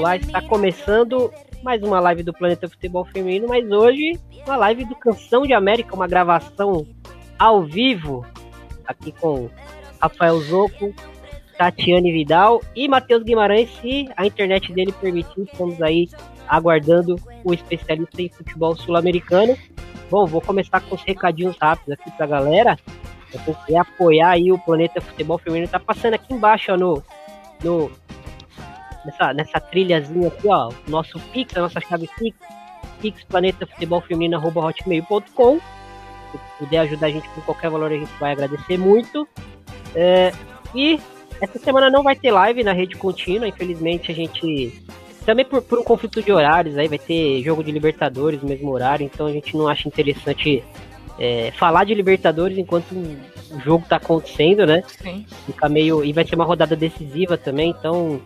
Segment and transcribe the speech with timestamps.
[0.00, 1.30] Olá, está começando
[1.62, 5.94] mais uma live do Planeta Futebol Feminino, mas hoje uma live do Canção de América,
[5.94, 6.86] uma gravação
[7.38, 8.24] ao vivo,
[8.86, 9.50] aqui com
[10.00, 10.94] Rafael Zoco,
[11.58, 16.08] Tatiane Vidal e Matheus Guimarães, se a internet dele permitir, estamos aí
[16.48, 19.54] aguardando o especialista em futebol sul-americano.
[20.10, 22.78] Bom, vou começar com os recadinhos rápidos aqui pra galera.
[23.30, 27.02] Se você apoiar aí o Planeta Futebol Feminino, tá passando aqui embaixo ó, no,
[27.62, 27.90] no
[29.04, 32.36] nessa, nessa trilhazinha aqui, ó, nosso Pix, a nossa chave Pix,
[33.00, 35.58] Pix Planeta Futebol Feminino, arroba hotmail.com.
[36.32, 39.26] Se puder ajudar a gente com qualquer valor, a gente vai agradecer muito.
[39.94, 40.32] É,
[40.74, 41.00] e
[41.40, 44.82] essa semana não vai ter live na rede contínua, infelizmente a gente.
[45.24, 48.70] Também por, por um conflito de horários, aí vai ter jogo de Libertadores no mesmo
[48.70, 50.64] horário, então a gente não acha interessante
[51.18, 54.82] é, falar de Libertadores enquanto o jogo tá acontecendo, né?
[54.86, 55.26] Sim.
[55.46, 56.04] Fica meio.
[56.04, 58.20] E vai ser uma rodada decisiva também, então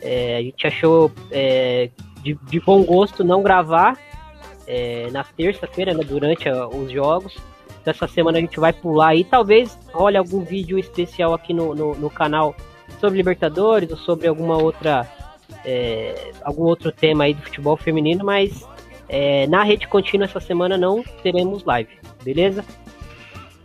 [0.00, 1.90] é, a gente achou é,
[2.22, 3.98] de, de, bom gosto não gravar
[4.66, 7.36] é, na terça-feira, né, durante a, os jogos.
[7.80, 9.24] Então, essa semana a gente vai pular aí.
[9.24, 12.54] Talvez olhe algum vídeo especial aqui no, no, no canal
[13.00, 15.06] sobre Libertadores ou sobre alguma outra.
[15.64, 18.66] É, algum outro tema aí do futebol feminino, mas
[19.08, 21.90] é, na rede contínua essa semana não teremos live,
[22.22, 22.64] beleza?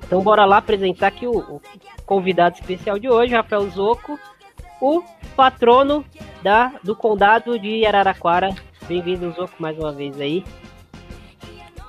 [0.05, 1.61] Então bora lá apresentar aqui o, o
[2.05, 4.17] convidado especial de hoje, Rafael Zoco
[4.81, 5.03] o
[5.35, 6.05] patrono
[6.41, 8.53] da, do condado de Araraquara.
[8.87, 10.43] Bem-vindo, Zoco, mais uma vez aí.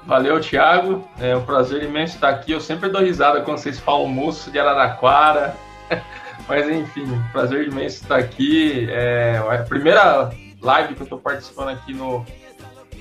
[0.07, 1.09] Valeu, Thiago.
[1.19, 2.53] É um prazer imenso estar aqui.
[2.53, 5.57] Eu sempre dou risada quando vocês falam moço de Araraquara.
[6.47, 8.87] Mas enfim, prazer imenso estar aqui.
[8.91, 12.25] É a primeira live que eu estou participando aqui no,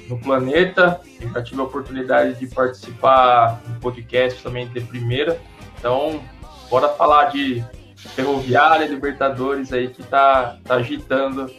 [0.07, 1.01] no Planeta.
[1.19, 5.39] Eu já tive a oportunidade de participar do podcast também de primeira.
[5.77, 6.21] Então,
[6.69, 7.63] bora falar de
[8.09, 11.51] Ferroviária, Libertadores aí que tá, tá agitando,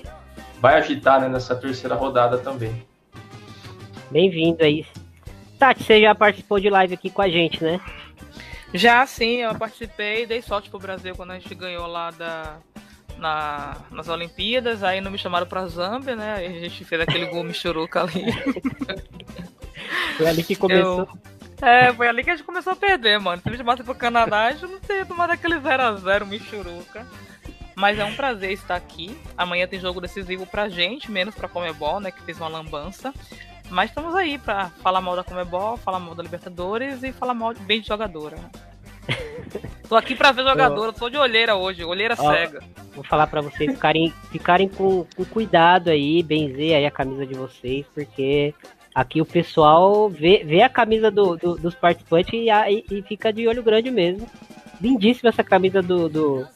[0.60, 2.86] vai agitar né, nessa terceira rodada também.
[4.10, 4.86] Bem-vindo aí.
[5.58, 7.80] Tati, você já participou de live aqui com a gente, né?
[8.72, 12.56] Já sim, eu participei, dei sorte pro Brasil quando a gente ganhou lá da,
[13.18, 16.34] na, nas Olimpíadas, aí não me chamaram pra Zâmbia, né?
[16.38, 18.24] Aí a gente fez aquele gol michuruca ali.
[20.16, 21.00] Foi ali que começou.
[21.00, 21.08] Eu...
[21.64, 23.40] É, foi ali que a gente começou a perder, mano.
[23.40, 27.06] Se me chamasse pro Canadá, a gente não teria tomado aquele 0x0 Michuruca.
[27.74, 29.18] Mas é um prazer estar aqui.
[29.36, 32.10] Amanhã tem jogo decisivo pra gente, menos pra Comebol, né?
[32.10, 33.12] Que fez uma lambança.
[33.70, 37.54] Mas estamos aí pra falar mal da Comebol, falar mal da Libertadores e falar mal
[37.54, 38.36] de bem de jogadora.
[39.88, 42.62] tô aqui pra ver jogadora, tô de olheira hoje, olheira Ó, cega.
[42.94, 47.34] Vou falar pra vocês ficarem, ficarem com, com cuidado aí, benzer aí a camisa de
[47.34, 48.54] vocês, porque
[48.94, 53.32] Aqui o pessoal vê, vê a camisa do, do dos participantes e, e, e, fica
[53.32, 54.24] de olho grande mesmo.
[54.80, 56.46] Lindíssima essa camisa do, do,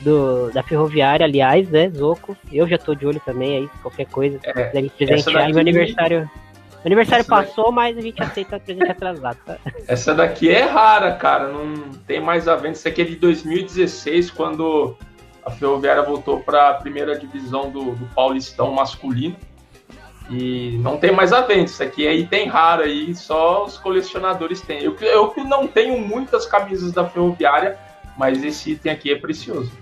[0.00, 2.34] do, da Ferroviária, aliás, né, Zoco?
[2.50, 5.42] Eu já tô de olho também aí, qualquer coisa, se é, quiserem presentear.
[5.42, 5.52] Daqui...
[5.52, 6.18] Meu aniversário.
[6.20, 7.74] Meu aniversário essa passou, daqui...
[7.74, 9.58] mas a gente aceita presente atrasado, tá?
[9.86, 11.48] Essa daqui é rara, cara.
[11.48, 12.74] Não tem mais a venda.
[12.76, 14.96] Isso aqui é de 2016, quando
[15.44, 19.36] a Ferroviária voltou para a primeira divisão do, do Paulistão masculino.
[20.30, 21.64] E não tem mais a venda.
[21.64, 24.82] Isso aqui aí tem raro aí, só os colecionadores têm.
[24.82, 27.78] Eu, eu não tenho muitas camisas da Ferroviária,
[28.16, 29.72] mas esse item aqui é precioso.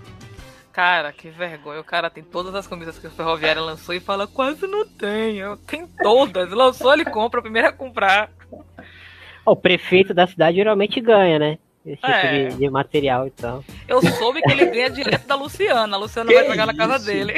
[0.71, 1.81] Cara, que vergonha.
[1.81, 5.57] O cara tem todas as camisas que a Ferroviária lançou e fala, quase não tenho.
[5.57, 6.51] Tem todas.
[6.51, 8.29] Lançou, ele compra, o primeiro a comprar.
[9.43, 11.57] O prefeito da cidade geralmente ganha, né?
[11.87, 12.49] Esse tipo é.
[12.49, 13.63] de, de, material e tal.
[13.87, 15.95] Eu soube que ele ganha direto da Luciana.
[15.95, 17.35] A Luciana que vai pegar na casa dele.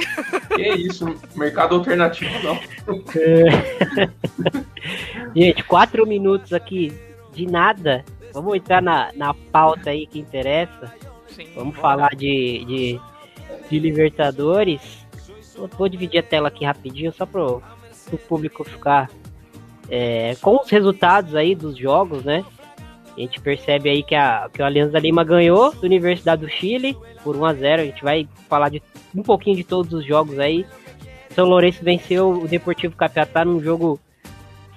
[0.56, 1.06] Que isso,
[1.36, 2.56] mercado alternativo não.
[3.16, 4.10] É.
[5.40, 6.92] Gente, quatro minutos aqui
[7.32, 8.04] de nada.
[8.34, 10.92] Vamos entrar na, na pauta aí que interessa.
[11.28, 13.00] Sim, Vamos falar de, de,
[13.70, 15.06] de Libertadores.
[15.78, 17.62] vou dividir a tela aqui rapidinho, só pro,
[18.08, 19.10] pro público ficar
[19.90, 22.44] é, com os resultados aí dos jogos, né?
[23.16, 26.98] A gente percebe aí que a, que o Alianza Lima ganhou da Universidade do Chile
[27.24, 28.82] por 1 a 0 A gente vai falar de
[29.16, 30.66] um pouquinho de todos os jogos aí.
[31.32, 34.00] São Lourenço venceu o Deportivo Capiatá num jogo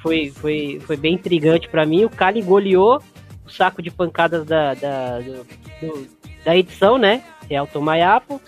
[0.03, 2.05] foi, foi, foi bem intrigante para mim.
[2.05, 3.01] O Cali goleou
[3.47, 5.47] o saco de pancadas da, da, do,
[5.81, 6.09] do,
[6.45, 7.23] da edição, né?
[7.49, 8.41] Real Tomaiapo.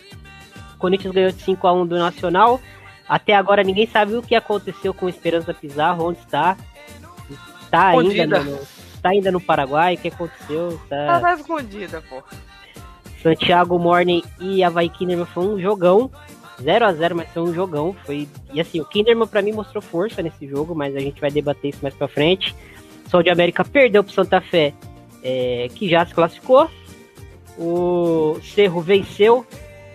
[0.74, 2.60] O Corinthians ganhou de 5 a 1 do Nacional.
[3.08, 6.56] Até agora ninguém sabe o que aconteceu com Esperança Pizarro, onde está.
[7.62, 8.58] Está ainda no,
[9.04, 9.94] tá ainda no Paraguai?
[9.94, 10.80] O que aconteceu?
[10.88, 12.22] Tá, tá escondida, pô.
[13.22, 16.10] Santiago Morning e Havaí Kinderman foi um jogão.
[16.62, 17.94] 0 a 0 mas foi um jogão.
[18.06, 18.26] Foi...
[18.50, 21.74] E assim, o Kinderman pra mim mostrou força nesse jogo, mas a gente vai debater
[21.74, 22.56] isso mais pra frente.
[23.10, 24.72] Sol de América perdeu pro Santa Fé,
[25.22, 26.70] é, que já se classificou.
[27.58, 29.46] O Cerro venceu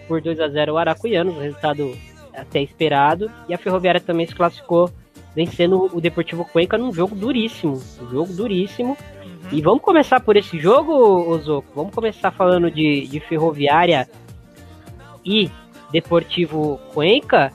[0.08, 1.36] por 2 a 0 o Aracuianos.
[1.36, 1.98] O resultado
[2.32, 3.32] até esperado.
[3.48, 4.92] E a Ferroviária também se classificou
[5.36, 7.82] vencendo o Deportivo Cuenca num jogo duríssimo.
[8.02, 8.98] Um jogo duríssimo.
[9.24, 9.50] Uhum.
[9.52, 10.94] E vamos começar por esse jogo,
[11.30, 11.68] Ozoco?
[11.76, 14.10] Vamos começar falando de, de Ferroviária
[15.26, 15.50] e
[15.92, 17.52] Deportivo Cuenca.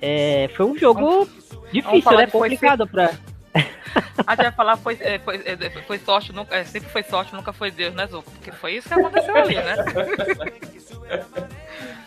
[0.00, 1.28] É, foi um jogo
[1.72, 2.26] difícil, né?
[2.26, 3.12] Complicado para
[4.26, 7.34] a gente vai falar foi, é, foi, é, foi sorte, nunca, é, sempre foi sorte,
[7.34, 8.30] nunca foi Deus, né, Zuko?
[8.30, 9.76] Porque foi isso que aconteceu ali, né?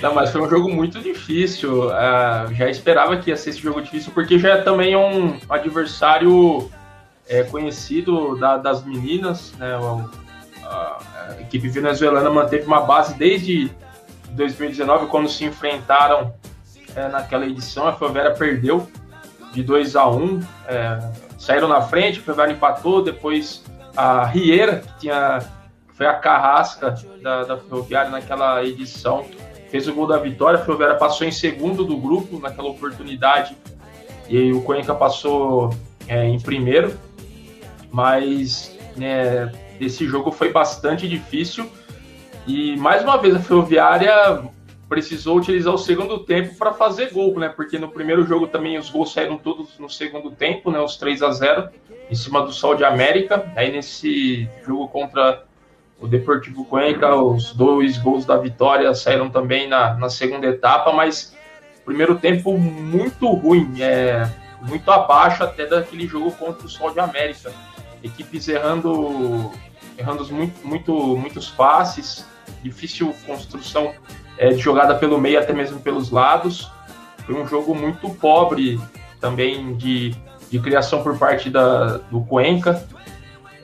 [0.00, 1.88] Não, mas foi um jogo muito difícil.
[1.88, 6.70] Uh, já esperava que ia ser esse jogo difícil, porque já é também um adversário
[7.28, 9.52] é, conhecido da, das meninas.
[9.58, 9.74] Né?
[10.64, 13.70] A, a, equipe venezuelana manteve uma base desde
[14.30, 16.34] 2019, quando se enfrentaram
[16.94, 17.86] é, naquela edição.
[17.86, 18.88] A Favela perdeu
[19.52, 20.98] de 2 a 1 um, é,
[21.38, 23.64] saíram na frente, o Ferroviário empatou, depois
[23.96, 25.40] a Riera, que tinha,
[25.94, 29.24] foi a carrasca da, da Ferroviária naquela edição,
[29.70, 33.56] fez o gol da vitória, a Ferroviária passou em segundo do grupo naquela oportunidade,
[34.28, 35.74] e o Cuenca passou
[36.08, 36.98] é, em primeiro,
[37.90, 41.70] mas né, esse jogo foi bastante difícil,
[42.46, 44.42] e mais uma vez a Ferroviária
[44.88, 47.48] precisou utilizar o segundo tempo para fazer gol, né?
[47.48, 50.78] Porque no primeiro jogo também os gols saíram todos no segundo tempo, né?
[50.80, 51.68] Os 3 a 0
[52.08, 53.50] em cima do Sol de América.
[53.56, 55.44] Aí nesse jogo contra
[56.00, 61.34] o Deportivo Cuenca, os dois gols da vitória saíram também na, na segunda etapa, mas
[61.84, 64.28] primeiro tempo muito ruim, é,
[64.62, 67.52] muito abaixo até daquele jogo contra o Sol de América.
[68.02, 69.50] Equipes errando,
[69.96, 72.26] errando muito, muito, muitos passes,
[72.62, 73.94] difícil construção
[74.36, 76.70] é, de jogada pelo meio, até mesmo pelos lados.
[77.24, 78.80] Foi um jogo muito pobre
[79.20, 80.14] também de,
[80.50, 82.86] de criação por parte da, do Cuenca.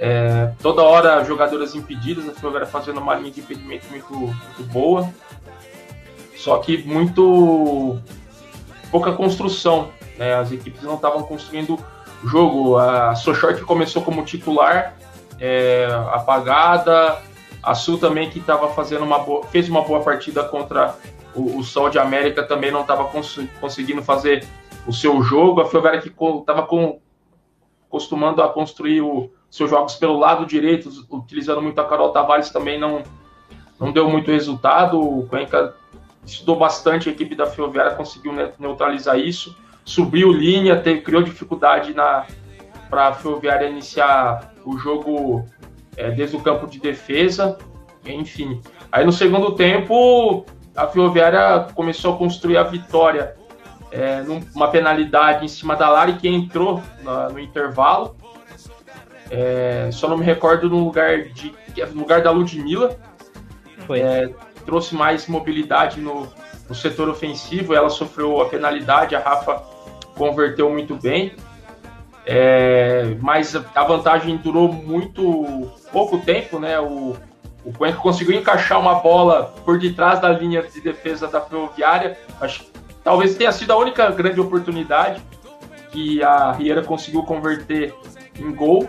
[0.04, 5.08] É, toda hora jogadoras impedidas, a Ferroviária fazendo uma linha de impedimento muito, muito boa.
[6.34, 8.00] Só que muito
[8.90, 9.90] pouca construção.
[10.18, 10.34] Né?
[10.34, 11.78] As equipes não estavam construindo
[12.20, 12.78] o jogo.
[12.78, 14.96] A Sochort começou como titular,
[15.38, 17.22] é, apagada,
[17.62, 20.96] a Sul também que estava fazendo uma boa, fez uma boa partida contra
[21.32, 24.44] o, o Sol de América também não estava cons, conseguindo fazer
[24.84, 25.60] o seu jogo.
[25.60, 26.68] A Ferroviária que estava
[27.88, 32.80] costumando a construir os seus jogos pelo lado direito, utilizando muito a Carol Tavares também
[32.80, 33.02] não
[33.78, 34.98] não deu muito resultado.
[34.98, 35.74] O Cuenca
[36.24, 39.54] estudou bastante, a equipe da Ferroviária conseguiu neutralizar isso,
[39.84, 41.92] subiu linha, teve, criou dificuldade
[42.88, 45.44] para a Ferroviária iniciar o jogo
[45.96, 47.58] é, desde o campo de defesa,
[48.06, 48.60] enfim.
[48.90, 53.34] Aí no segundo tempo, a Ferroviária começou a construir a vitória
[53.90, 58.16] é, numa penalidade em cima da Lari, que entrou na, no intervalo.
[59.34, 61.54] É, só não me recordo no lugar, de,
[61.94, 62.98] no lugar da Ludmilla.
[63.86, 64.00] Foi.
[64.00, 64.28] É,
[64.66, 66.28] trouxe mais mobilidade no,
[66.68, 69.62] no setor ofensivo, ela sofreu a penalidade, a Rafa
[70.14, 71.34] converteu muito bem.
[72.26, 76.78] É, mas a vantagem durou muito pouco tempo, né?
[76.78, 77.16] O,
[77.64, 82.18] o Cuenca conseguiu encaixar uma bola por detrás da linha de defesa da Ferroviária.
[82.38, 82.64] Acho
[83.02, 85.20] talvez tenha sido a única grande oportunidade
[85.90, 87.94] que a Riera conseguiu converter
[88.38, 88.88] em gol.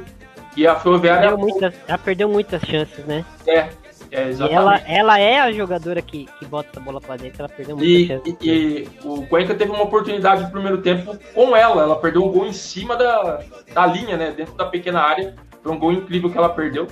[0.56, 1.30] E a Ferroviária.
[1.30, 3.26] Perdeu muitas, ela perdeu muitas chances, né?
[3.48, 3.70] É,
[4.12, 4.52] é, exatamente.
[4.52, 7.76] E ela, ela é a jogadora que, que bota essa bola pra dentro, ela perdeu
[7.76, 8.38] muita e, chance.
[8.42, 11.82] E, e, o Cuenca teve uma oportunidade no primeiro tempo com ela.
[11.82, 13.42] Ela perdeu um gol em cima da,
[13.74, 14.32] da linha, né?
[14.32, 15.36] Dentro da pequena área.
[15.64, 16.88] Foi um gol incrível que ela perdeu.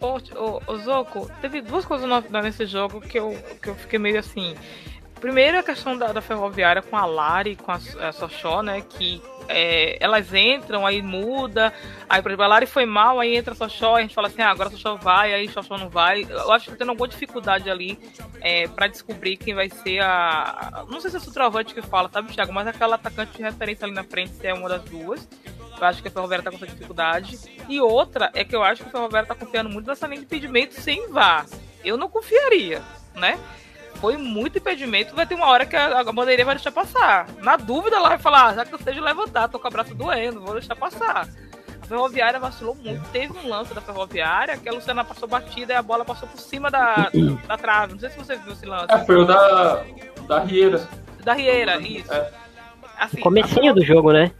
[0.00, 2.08] Ô, ô, ô Zoco, teve duas coisas
[2.42, 4.56] nesse jogo que eu, que eu fiquei meio assim.
[5.20, 7.78] Primeiro a questão da, da ferroviária com a Lari, com a,
[8.08, 8.80] a Sochó, né?
[8.80, 11.72] Que é, elas entram, aí muda.
[12.08, 14.42] Aí, por exemplo, a Lari foi mal, aí entra a Sochó, a gente fala assim,
[14.42, 16.26] ah, agora a Sochó vai, aí Sochó não vai.
[16.28, 17.98] Eu acho que tendo alguma dificuldade ali
[18.40, 20.84] é, para descobrir quem vai ser a.
[20.88, 22.52] Não sei se é o Sutravante que fala, sabe, Thiago?
[22.52, 25.28] Mas aquela atacante de referência ali na frente se é uma das duas.
[25.80, 27.38] Eu acho que a Ferroviária tá com essa dificuldade.
[27.68, 30.26] E outra é que eu acho que a Ferroviária tá confiando muito nessa linha de
[30.26, 31.46] impedimento sem vá.
[31.82, 32.82] Eu não confiaria,
[33.14, 33.38] né?
[34.00, 37.26] Foi muito impedimento, vai ter uma hora que a, a bandeirinha vai deixar passar.
[37.42, 39.94] Na dúvida, ela vai falar, ah, já que eu esteja levantar, tô com o braço
[39.94, 41.28] doendo, vou deixar passar.
[41.82, 43.02] A Ferroviária vacilou muito.
[43.10, 46.40] Teve um lance da Ferroviária que a Luciana passou batida e a bola passou por
[46.40, 47.10] cima da,
[47.46, 47.92] da trave.
[47.92, 48.92] Não sei se você viu esse lance.
[48.92, 49.84] É, foi o da,
[50.26, 50.88] da Rieira.
[51.22, 52.12] Da Rieira, isso.
[52.12, 52.30] É.
[52.98, 54.30] Assim, Comecinho do jogo, né?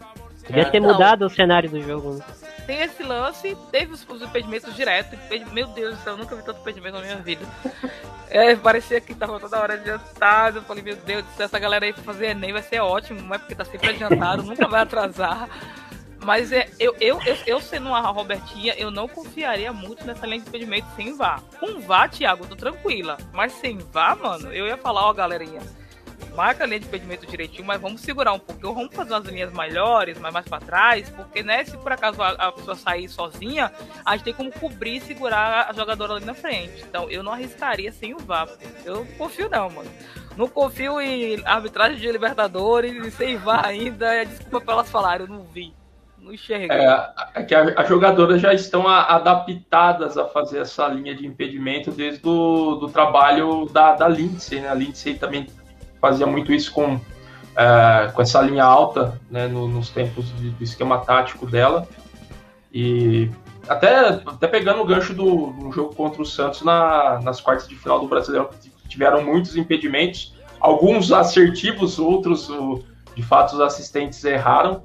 [0.46, 0.70] Podia é.
[0.70, 2.22] ter mudado o cenário do jogo.
[2.66, 5.16] Tem esse lance, teve os, os impedimentos direto.
[5.52, 7.44] Meu Deus do céu, eu nunca vi tanto impedimento na minha vida.
[8.28, 10.58] É, parecia que tava toda hora adiantado.
[10.58, 13.34] Eu falei, meu Deus, se essa galera aí pra fazer Enem vai ser ótimo, não
[13.34, 15.48] é porque tá sempre adiantado, nunca vai atrasar.
[16.22, 20.40] Mas é, eu, eu, eu, eu sendo uma Robertinha, eu não confiaria muito nessa linha
[20.40, 21.40] de impedimento sem vá.
[21.58, 23.16] Com vá, Thiago, tô tranquila.
[23.32, 25.60] Mas sem vá, mano, eu ia falar, ó, galerinha,
[26.30, 29.52] marca a linha de impedimento direitinho, mas vamos segurar um pouquinho, vamos fazer umas linhas
[29.52, 33.72] maiores, mais, mais para trás, porque, né, se por acaso a, a, pessoa sair sozinha,
[34.04, 36.82] a gente tem como cobrir e segurar a jogadora ali na frente.
[36.82, 38.48] Então, eu não arriscaria sem o VAR.
[38.84, 39.90] Eu confio não, mano.
[40.36, 44.14] Não confio em arbitragem de Libertadores e sem VAR ainda.
[44.14, 45.74] É desculpa pelas falarem, eu não vi.
[46.18, 46.70] Não enxerguei.
[46.70, 51.90] É, é que as jogadoras já estão a, adaptadas a fazer essa linha de impedimento
[51.90, 54.68] desde o do trabalho da, da Lindsay, né?
[54.68, 55.46] A Lindsay também
[56.00, 57.00] fazia muito isso com,
[57.56, 59.46] é, com essa linha alta, né?
[59.46, 61.86] No, nos tempos de, do esquema tático dela.
[62.72, 63.28] E
[63.68, 67.76] até, até pegando o gancho do, do jogo contra o Santos na, nas quartas de
[67.76, 72.50] final do Brasileiro, que tiveram muitos impedimentos, alguns assertivos, outros,
[73.14, 74.82] de fato, os assistentes erraram.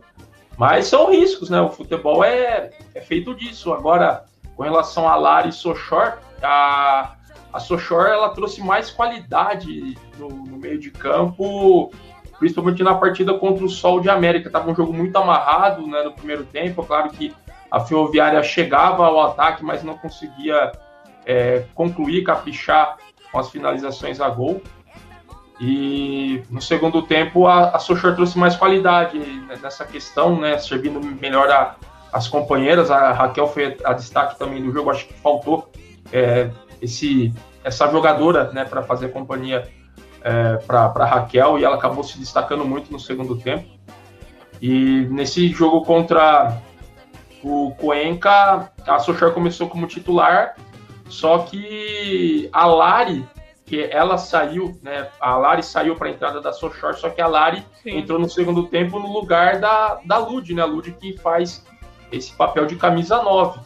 [0.58, 1.60] Mas são riscos, né?
[1.60, 3.74] O futebol é, é feito disso.
[3.74, 4.24] Agora,
[4.56, 7.16] com relação a Lari e Sochor, a,
[7.56, 11.90] a Sochor ela trouxe mais qualidade no, no, meio de campo,
[12.38, 14.50] principalmente na partida contra o Sol de América.
[14.50, 16.84] Tava um jogo muito amarrado né, no primeiro tempo.
[16.84, 17.34] Claro que
[17.72, 20.74] a Ferroviária chegava ao ataque, mas não conseguia
[21.26, 22.98] é, concluir, caprichar
[23.32, 24.62] com as finalizações a gol.
[25.58, 29.18] E no segundo tempo a, a Sochor trouxe mais qualidade
[29.62, 31.78] nessa questão, né, servindo melhor a,
[32.12, 32.92] as companheiras.
[32.92, 35.72] A Raquel foi a destaque também do jogo, acho que faltou
[36.12, 36.50] é,
[36.82, 39.68] esse, essa jogadora né, para fazer companhia
[40.22, 43.68] é, para Raquel e ela acabou se destacando muito no segundo tempo.
[44.62, 46.62] E nesse jogo contra
[47.44, 50.56] o Cuenca, a Sochor começou como titular,
[51.08, 53.28] só que a Lari
[53.66, 55.08] que ela saiu, né?
[55.20, 57.98] A Lari saiu para a entrada da Sochor, só que a Lari Sim.
[57.98, 60.62] entrou no segundo tempo no lugar da, da Lud, né?
[60.62, 61.66] A Lud que faz
[62.12, 63.60] esse papel de camisa 9.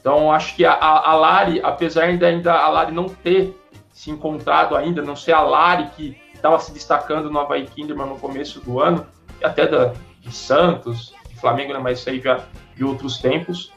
[0.00, 3.54] Então, acho que a, a, Lari, apesar de ainda a Lari não ter
[3.92, 8.18] se encontrado ainda, não ser a Lari que estava se destacando no Havaí Kinderman no
[8.18, 9.06] começo do ano,
[9.42, 11.80] até da, de Santos, de Flamengo, né?
[11.80, 12.40] mas isso aí já
[12.76, 13.72] de outros tempos.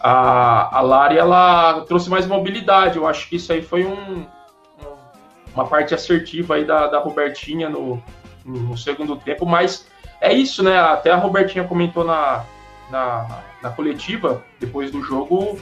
[0.00, 2.98] A, a Lari, ela trouxe mais mobilidade.
[2.98, 4.26] Eu acho que isso aí foi um,
[5.54, 8.02] uma parte assertiva aí da, da Robertinha no,
[8.44, 9.86] no segundo tempo, mas
[10.20, 10.78] é isso, né?
[10.78, 12.44] Até a Robertinha comentou na,
[12.92, 15.58] na, na coletiva, depois do jogo,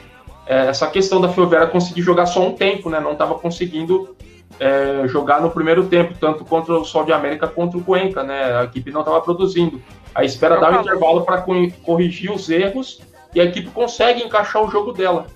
[0.47, 3.01] é, essa questão da Ferroviária conseguir jogar só um tempo, né?
[3.01, 4.15] Não estava conseguindo
[4.59, 8.59] é, jogar no primeiro tempo, tanto contra o Sol de América quanto o Cuenca, né?
[8.59, 9.81] A equipe não estava produzindo.
[10.15, 11.43] A espera dar um intervalo para
[11.85, 13.01] corrigir os erros
[13.35, 15.27] e a equipe consegue encaixar o jogo dela.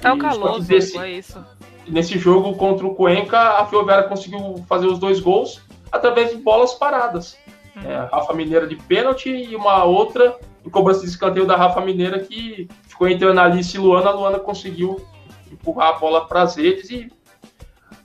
[0.00, 1.44] Tá o calor, desse, é isso
[1.88, 6.74] nesse jogo contra o Cuenca, a Ferroviária conseguiu fazer os dois gols através de bolas
[6.74, 7.38] paradas.
[7.76, 7.90] Uhum.
[7.90, 10.36] É, Rafa Mineira de pênalti e uma outra
[10.66, 14.10] em cobrança de escanteio da Rafa Mineira que ficou entre a Analice e Luana.
[14.10, 15.00] A Luana conseguiu
[15.50, 17.10] empurrar a bola para as redes e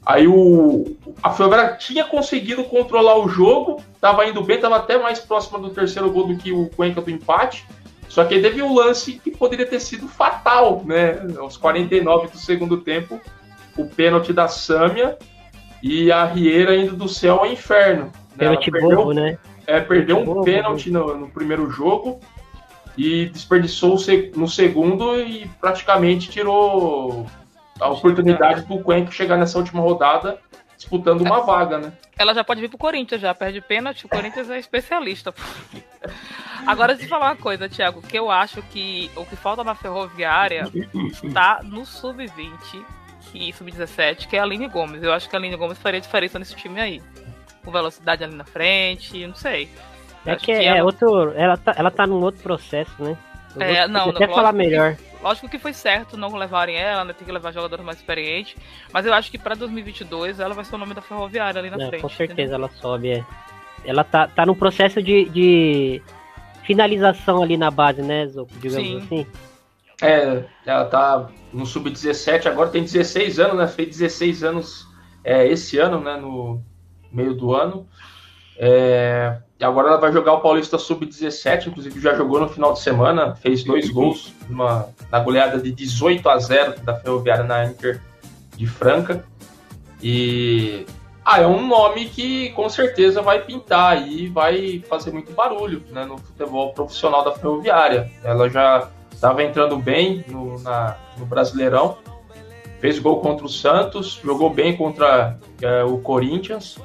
[0.06, 5.20] aí o a Ferroviária tinha conseguido controlar o jogo, estava indo bem, estava até mais
[5.20, 7.65] próxima do terceiro gol do que o Cuenca do empate.
[8.08, 11.25] Só que teve um lance que poderia ter sido fatal, né?
[11.39, 13.22] Aos 49 do segundo tempo,
[13.77, 15.18] o pênalti da Sâmia
[15.82, 18.06] e a Rieira indo do céu ao inferno.
[18.06, 18.12] Né?
[18.38, 19.38] Pênalti perdeu, bobo, né?
[19.65, 22.20] É, perdeu um bobo, pênalti no, no, primeiro jogo
[22.98, 23.98] e desperdiçou
[24.36, 27.25] no segundo e praticamente tirou
[27.79, 30.39] a oportunidade do Cuenca chegar nessa última rodada
[30.81, 31.93] disputando uma vaga, né?
[32.17, 35.33] Ela já pode vir pro Corinthians já, perde pênalti, o Corinthians é especialista.
[36.65, 39.75] Agora, deixa eu falar uma coisa, Thiago, que eu acho que o que falta na
[39.75, 40.63] Ferroviária
[41.24, 42.83] está no sub-20
[43.33, 45.03] e sub-17, que é a Aline Gomes.
[45.03, 47.01] Eu acho que a Aline Gomes faria diferença nesse time aí.
[47.63, 49.69] Com velocidade ali na frente, não sei.
[50.25, 50.83] É que, que, é, ela...
[50.83, 51.33] outro.
[51.35, 53.17] Ela tá, ela tá num outro processo, né?
[53.55, 54.95] Eu é, não, até não, falar melhor.
[54.95, 57.13] Que, lógico que foi certo não levarem ela, né?
[57.13, 58.55] Tem que levar jogadores mais experientes.
[58.93, 61.77] Mas eu acho que pra 2022 ela vai ser o nome da Ferroviária ali na
[61.77, 62.01] não, frente.
[62.01, 62.55] Com certeza entendeu?
[62.55, 63.25] ela sobe, é.
[63.83, 66.01] Ela tá, tá num processo de, de
[66.63, 68.53] finalização ali na base, né, Zoco?
[68.59, 68.97] Digamos Sim.
[68.97, 69.27] assim.
[70.01, 73.67] É, ela tá no sub-17, agora tem 16 anos, né?
[73.67, 74.87] Fez 16 anos
[75.23, 76.15] é, esse ano, né?
[76.17, 76.63] No
[77.11, 77.87] meio do ano.
[78.57, 82.80] É, e agora ela vai jogar o Paulista Sub-17, inclusive já jogou no final de
[82.80, 88.01] semana, fez dois gols numa, na goleada de 18 a 0 da Ferroviária na Inter
[88.58, 89.24] de Franca.
[90.01, 90.84] E
[91.24, 96.06] ah, é um nome que com certeza vai pintar e vai fazer muito barulho né,
[96.06, 98.12] no futebol profissional da Ferroviária.
[98.24, 102.00] Ela já estava entrando bem no, na, no Brasileirão,
[102.80, 106.80] fez gol contra o Santos, jogou bem contra é, o Corinthians,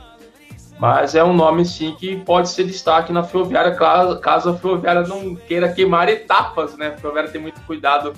[0.79, 5.35] mas é um nome sim que pode ser destaque na Ferroviária, caso, a Ferroviária não
[5.35, 6.89] queira queimar etapas, né?
[6.89, 8.13] A Ferroviária tem muito cuidado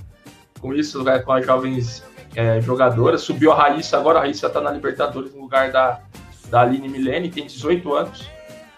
[0.60, 1.20] com isso, né?
[1.20, 3.22] com as jovens é, jogadoras.
[3.22, 6.00] Subiu a Raíssa, agora a Raíssa está na Libertadores no lugar da,
[6.50, 8.28] da Aline Milene, tem 18 anos,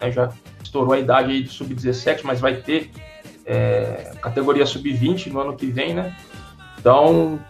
[0.00, 0.30] né, já
[0.62, 2.90] estourou a idade aí de sub-17, mas vai ter
[3.46, 6.16] é, categoria sub-20 no ano que vem, né?
[6.78, 7.40] Então,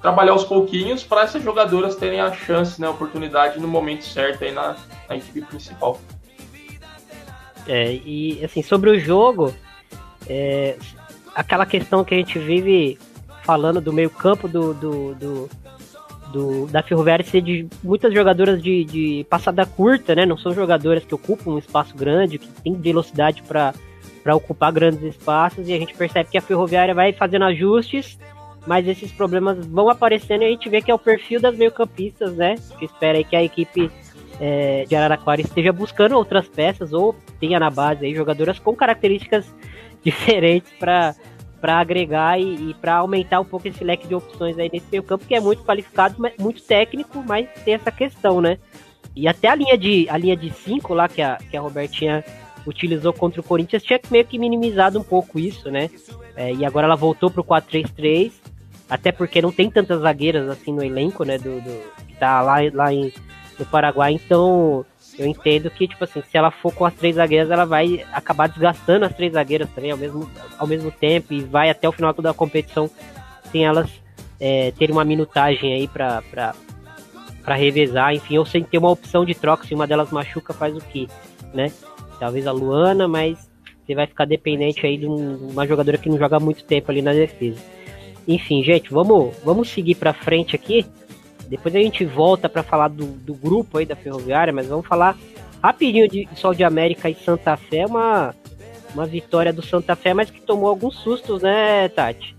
[0.00, 4.44] trabalhar aos pouquinhos para essas jogadoras terem a chance, né, a oportunidade no momento certo
[4.44, 4.76] aí na,
[5.08, 6.00] na equipe principal.
[7.66, 9.54] É, e assim, sobre o jogo,
[10.26, 10.76] é,
[11.34, 12.98] aquela questão que a gente vive
[13.42, 15.50] falando do meio campo do, do, do,
[16.32, 20.24] do da Ferroviária ser de muitas jogadoras de, de passada curta, né?
[20.24, 23.74] Não são jogadoras que ocupam um espaço grande, que tem velocidade para
[24.34, 28.18] ocupar grandes espaços, e a gente percebe que a Ferroviária vai fazendo ajustes
[28.68, 32.36] mas esses problemas vão aparecendo e a gente vê que é o perfil das meio-campistas,
[32.36, 32.56] né?
[32.78, 33.90] Que espera aí que a equipe
[34.38, 39.46] é, de Araraquara esteja buscando outras peças ou tenha na base aí jogadoras com características
[40.04, 41.16] diferentes para
[41.62, 45.02] para agregar e, e para aumentar um pouco esse leque de opções aí nesse meio
[45.02, 48.58] campo que é muito qualificado, muito técnico, mas tem essa questão, né?
[49.16, 52.22] E até a linha de a linha de 5 lá que a, que a Robertinha
[52.66, 55.90] utilizou contra o Corinthians tinha meio que minimizado um pouco isso, né?
[56.36, 58.47] É, e agora ela voltou pro 4-3-3
[58.88, 61.38] até porque não tem tantas zagueiras assim no elenco, né?
[61.38, 63.12] Do, do que tá lá, lá em,
[63.58, 64.12] no Paraguai.
[64.12, 64.84] Então,
[65.18, 68.48] eu entendo que, tipo assim, se ela for com as três zagueiras, ela vai acabar
[68.48, 72.12] desgastando as três zagueiras também ao mesmo, ao mesmo tempo e vai até o final
[72.14, 72.88] da competição
[73.50, 73.90] sem elas
[74.40, 76.54] é, terem uma minutagem aí pra, pra,
[77.42, 80.76] pra revezar, enfim, ou sem ter uma opção de troca, se uma delas machuca, faz
[80.76, 81.08] o que,
[81.52, 81.72] né?
[82.20, 83.50] Talvez a Luana, mas
[83.84, 87.02] você vai ficar dependente aí de um, uma jogadora que não joga muito tempo ali
[87.02, 87.60] na defesa.
[88.28, 90.84] Enfim, gente, vamos, vamos seguir para frente aqui.
[91.48, 95.16] Depois a gente volta para falar do, do grupo aí da Ferroviária, mas vamos falar
[95.62, 98.34] rapidinho de Sol de América e Santa Fé, uma,
[98.94, 102.36] uma vitória do Santa Fé, mas que tomou alguns sustos, né, Tati?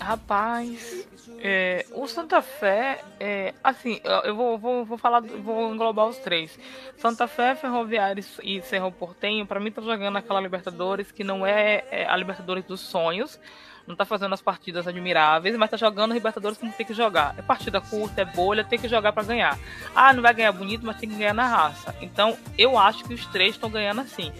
[0.00, 1.06] Rapaz,
[1.40, 6.58] é, o Santa Fé, é, assim, eu vou, vou, vou falar, vou englobar os três.
[6.96, 11.84] Santa Fé, Ferroviária e Cerro Portenho, para mim tá jogando aquela Libertadores que não é,
[11.90, 13.38] é a Libertadores dos sonhos,
[13.86, 17.34] não tá fazendo as partidas admiráveis, mas tá jogando Libertadores como tem que jogar.
[17.36, 19.58] É partida curta, é bolha, tem que jogar para ganhar.
[19.94, 21.94] Ah, não vai ganhar bonito, mas tem que ganhar na raça.
[22.00, 24.32] Então, eu acho que os três estão ganhando assim.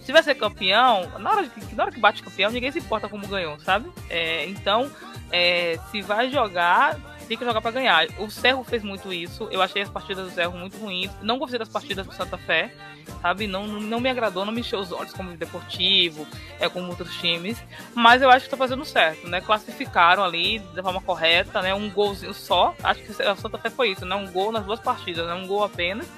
[0.00, 3.08] Se vai ser campeão, na hora, que, na hora que bate campeão, ninguém se importa
[3.08, 3.90] como ganhou, sabe?
[4.08, 4.90] É, então,
[5.30, 6.96] é, se vai jogar,
[7.28, 8.06] tem que jogar para ganhar.
[8.18, 9.46] O Cerro fez muito isso.
[9.50, 11.10] Eu achei as partidas do Cerro muito ruins.
[11.20, 12.72] Não gostei das partidas do Santa Fé,
[13.20, 13.46] sabe?
[13.46, 16.26] Não, não me agradou, não me encheu os olhos como Deportivo,
[16.58, 17.62] é, como outros times.
[17.94, 19.42] Mas eu acho que tá fazendo certo, né?
[19.42, 21.74] Classificaram ali da forma correta, né?
[21.74, 22.74] Um golzinho só.
[22.82, 24.16] Acho que o Santa Fé foi isso, né?
[24.16, 25.34] Um gol nas duas partidas, né?
[25.34, 26.08] Um gol apenas.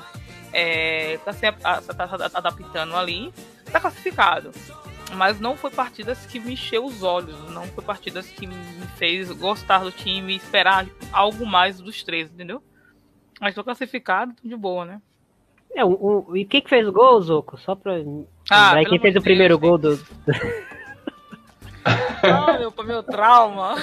[0.53, 3.33] É, tá se tá, tá adaptando ali.
[3.71, 4.53] Tá classificado
[5.17, 8.55] mas não foi partidas que me encheu os olhos, não foi partidas que me
[8.97, 12.63] fez gostar do time, esperar algo mais dos três, entendeu?
[13.41, 15.01] Mas tô classificado, tô de boa, né?
[15.75, 17.59] É, o, o, e quem que fez o gol, Zoco?
[17.59, 17.95] Só pra.
[18.51, 20.07] Ah, quem fez o primeiro Deus, gol do.
[22.23, 23.77] Ah, meu, meu trauma.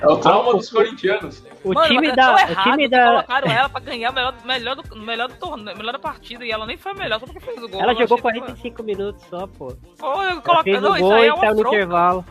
[0.00, 1.42] É o trauma dos corintianos.
[1.62, 2.40] O Mano, time da.
[2.40, 3.06] Errado, o time da.
[3.06, 6.44] Colocaram ela pra ganhar o melhor, melhor, do, melhor do torneio, melhor da partida.
[6.44, 7.80] E ela nem foi a melhor, só porque fez o gol.
[7.80, 8.82] Ela jogou 45 que...
[8.82, 9.74] minutos só, pô.
[9.98, 10.74] Pô, eu coloquei.
[10.74, 12.24] Não, gol e saiu no intervalo.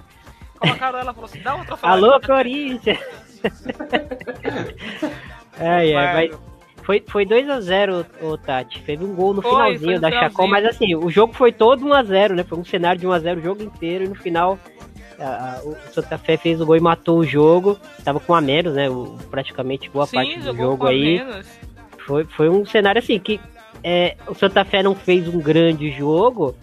[0.60, 3.00] Colocaram ela e falou assim: dá outra Alô, Corinthians!
[5.60, 6.53] é, é, mas.
[6.84, 8.82] Foi, foi 2x0, o Tati.
[8.82, 11.86] Teve um gol no foi, finalzinho foi da Chacol, mas assim, o jogo foi todo
[11.86, 12.44] 1x0, né?
[12.44, 14.60] Foi um cenário de 1x0 o jogo inteiro e no final
[15.20, 15.24] a,
[15.56, 17.80] a, o Santa Fé fez o gol e matou o jogo.
[18.04, 18.90] Tava com a menos, né?
[18.90, 21.26] O, praticamente boa Sim, parte do jogo aí.
[22.06, 23.40] Foi, foi um cenário assim que
[23.84, 26.56] é, o Santa Fé não fez um grande jogo,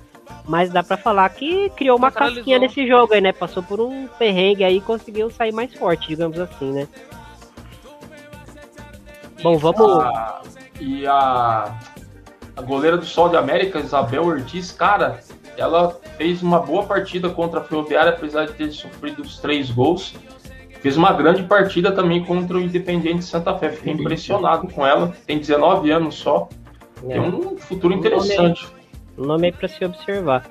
[0.47, 3.33] mas dá para falar que criou uma casquinha nesse jogo aí, né?
[3.33, 6.89] Passou por um perrengue aí e conseguiu sair mais forte, digamos assim, né?
[9.43, 10.05] Bom, vamos.
[10.05, 10.43] Ah,
[10.79, 11.79] e a,
[12.57, 15.21] a goleira do Sol de América, Isabel Ortiz, cara,
[15.57, 20.15] ela fez uma boa partida contra a Ferroviária, apesar de ter sofrido os três gols.
[20.81, 23.71] Fez uma grande partida também contra o Independiente Santa Fé.
[23.71, 25.15] Fiquei impressionado com ela.
[25.27, 26.49] Tem 19 anos só.
[27.05, 27.09] É.
[27.09, 28.67] Tem um futuro interessante.
[29.17, 30.47] O nome é para se observar.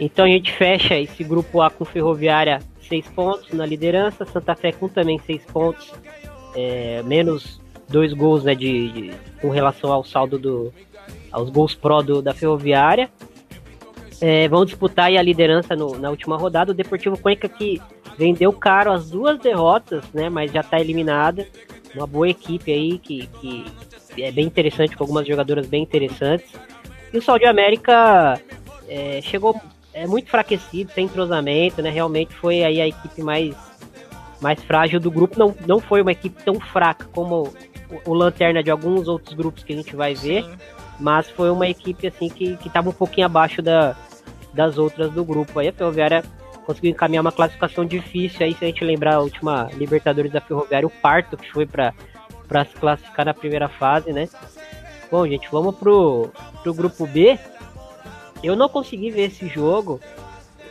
[0.00, 2.58] Então a gente fecha esse grupo A com Ferroviária
[2.88, 5.92] 6 pontos na liderança, Santa Fé com também 6 pontos,
[6.56, 7.61] é, menos
[7.92, 10.72] dois gols né, de, de, com relação ao saldo do,
[11.30, 13.10] aos gols pró do, da Ferroviária.
[14.20, 16.72] É, vão disputar a liderança no, na última rodada.
[16.72, 17.80] O Deportivo Cuenca que
[18.16, 21.46] vendeu caro as duas derrotas, né, mas já está eliminada.
[21.94, 23.64] Uma boa equipe aí que, que
[24.18, 26.50] é bem interessante, com algumas jogadoras bem interessantes.
[27.12, 28.40] E o Sol de América
[28.88, 29.60] é, chegou
[29.94, 31.90] é muito enfraquecido, sem entrosamento, né?
[31.90, 33.54] Realmente foi aí a equipe mais,
[34.40, 35.38] mais frágil do grupo.
[35.38, 37.52] Não, não foi uma equipe tão fraca como
[38.04, 40.44] o lanterna de alguns outros grupos que a gente vai ver.
[40.44, 40.56] Sim.
[41.00, 43.96] Mas foi uma equipe assim que, que tava um pouquinho abaixo da,
[44.52, 45.58] das outras do grupo.
[45.58, 46.22] Aí a Ferroviária
[46.64, 48.46] conseguiu encaminhar uma classificação difícil.
[48.46, 51.94] Aí se a gente lembrar a última Libertadores da Ferroviária, o Parto, que foi para
[52.64, 54.28] se classificar na primeira fase, né?
[55.10, 56.30] Bom, gente, vamos pro,
[56.62, 57.38] pro grupo B.
[58.42, 60.00] Eu não consegui ver esse jogo.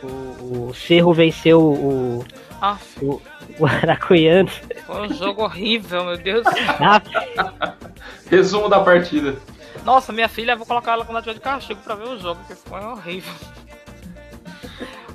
[0.02, 2.24] O, o Cerro venceu o,
[2.60, 2.76] ah.
[3.00, 3.20] o,
[3.58, 4.50] o Aracuiano.
[4.86, 6.44] Foi um jogo horrível, meu Deus.
[8.30, 9.36] Resumo da partida.
[9.84, 12.54] Nossa, minha filha, vou colocar ela com nativa de castigo pra ver o jogo, porque
[12.54, 13.32] foi horrível.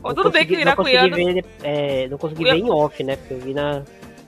[0.02, 1.10] Tudo consegui, bem que o Iracuiano.
[1.10, 3.16] Não consegui ver, é, não consegui ver em off, né?
[3.16, 3.84] Porque eu vi na.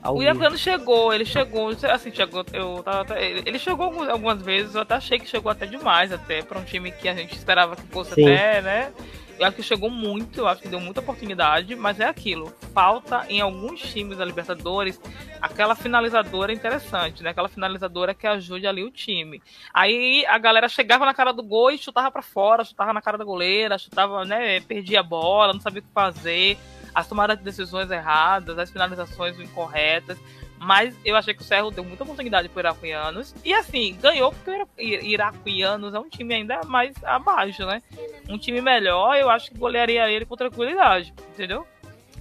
[0.05, 4.95] O Iracuiano chegou, ele chegou, assim, chegou, eu tava, ele chegou algumas vezes, eu até
[4.95, 8.13] achei que chegou até demais, até, pra um time que a gente esperava que fosse
[8.15, 8.23] Sim.
[8.23, 8.91] até, né?
[9.39, 12.53] Eu acho que chegou muito, eu acho que deu muita oportunidade, mas é aquilo.
[12.73, 14.99] Falta em alguns times da Libertadores
[15.41, 17.29] aquela finalizadora interessante, né?
[17.29, 19.41] Aquela finalizadora que ajude ali o time.
[19.73, 23.17] Aí a galera chegava na cara do gol e chutava para fora, chutava na cara
[23.17, 24.59] da goleira, chutava, né?
[24.59, 26.57] Perdia a bola, não sabia o que fazer,
[26.93, 30.17] as tomadas de decisões erradas, as finalizações incorretas.
[30.59, 33.33] Mas eu achei que o Cerro deu muita oportunidade para Iraquianos.
[33.45, 37.81] E assim, ganhou porque o Iraquianos é um time ainda mais abaixo, né?
[38.27, 41.65] Um time melhor, eu acho que golearia ele com tranquilidade, entendeu?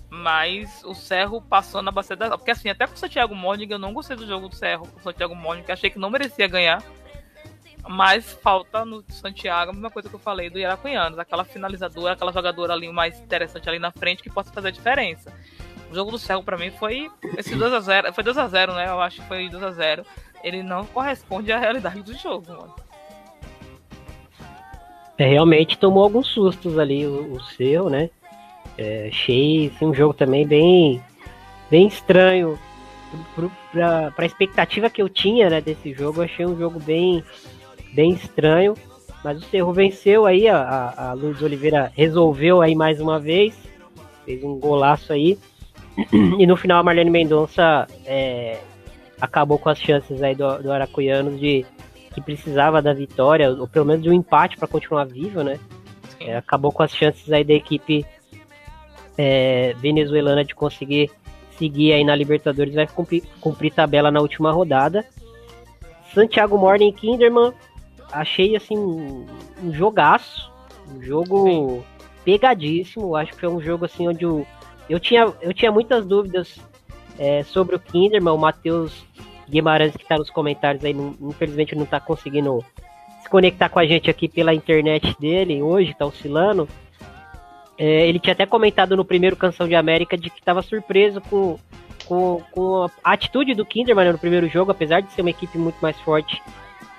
[0.08, 2.38] Mas o Cerro passou na bacia da.
[2.38, 5.00] Porque assim, até com o Santiago Morning, eu não gostei do jogo do Cerro com
[5.00, 6.82] o Santiago Morning, achei que não merecia ganhar.
[7.88, 12.32] Mas falta no Santiago a mesma coisa que eu falei do Iraquianos, aquela finalizadora, aquela
[12.32, 15.32] jogadora ali mais interessante ali na frente que possa fazer a diferença.
[15.90, 18.74] O jogo do Cego para mim foi esse 2 a 0 Foi 2 a 0
[18.74, 18.88] né?
[18.88, 20.04] Eu acho que foi 2 a 0
[20.44, 22.74] Ele não corresponde à realidade do jogo, mano.
[25.16, 28.10] É, realmente tomou alguns sustos ali o, o seu, né?
[28.76, 31.02] É, achei assim, um jogo também bem,
[31.68, 32.56] bem estranho
[33.72, 36.22] para a expectativa que eu tinha né, desse jogo.
[36.22, 37.24] achei um jogo bem,
[37.92, 38.74] bem estranho.
[39.24, 43.52] Mas o Cerro venceu aí, a, a Luiz Oliveira resolveu aí mais uma vez,
[44.24, 45.36] fez um golaço aí
[46.12, 48.58] e no final a Marlene Mendonça é,
[49.20, 51.66] acabou com as chances aí do, do Aracuianos de
[52.14, 55.58] que precisava da vitória, ou pelo menos de um empate para continuar vivo, né?
[56.20, 58.04] É, acabou com as chances aí da equipe
[59.16, 61.10] é, venezuelana de conseguir
[61.56, 65.04] seguir aí na Libertadores, vai cumprir, cumprir tabela na última rodada.
[66.14, 67.52] Santiago Morning Kinderman,
[68.12, 69.26] achei assim um
[69.72, 70.50] jogaço,
[70.90, 71.82] um jogo Sim.
[72.24, 73.14] pegadíssimo.
[73.14, 74.46] Acho que foi um jogo assim onde o
[74.88, 76.58] eu tinha, eu tinha muitas dúvidas
[77.18, 79.04] é, sobre o Kinderman, o Matheus
[79.48, 82.64] Guimarães, que está nos comentários aí, infelizmente não está conseguindo
[83.22, 86.68] se conectar com a gente aqui pela internet dele hoje, está oscilando.
[87.76, 91.58] É, ele tinha até comentado no primeiro Canção de América de que estava surpreso com,
[92.06, 95.56] com, com, a atitude do Kinderman né, no primeiro jogo, apesar de ser uma equipe
[95.56, 96.42] muito mais forte.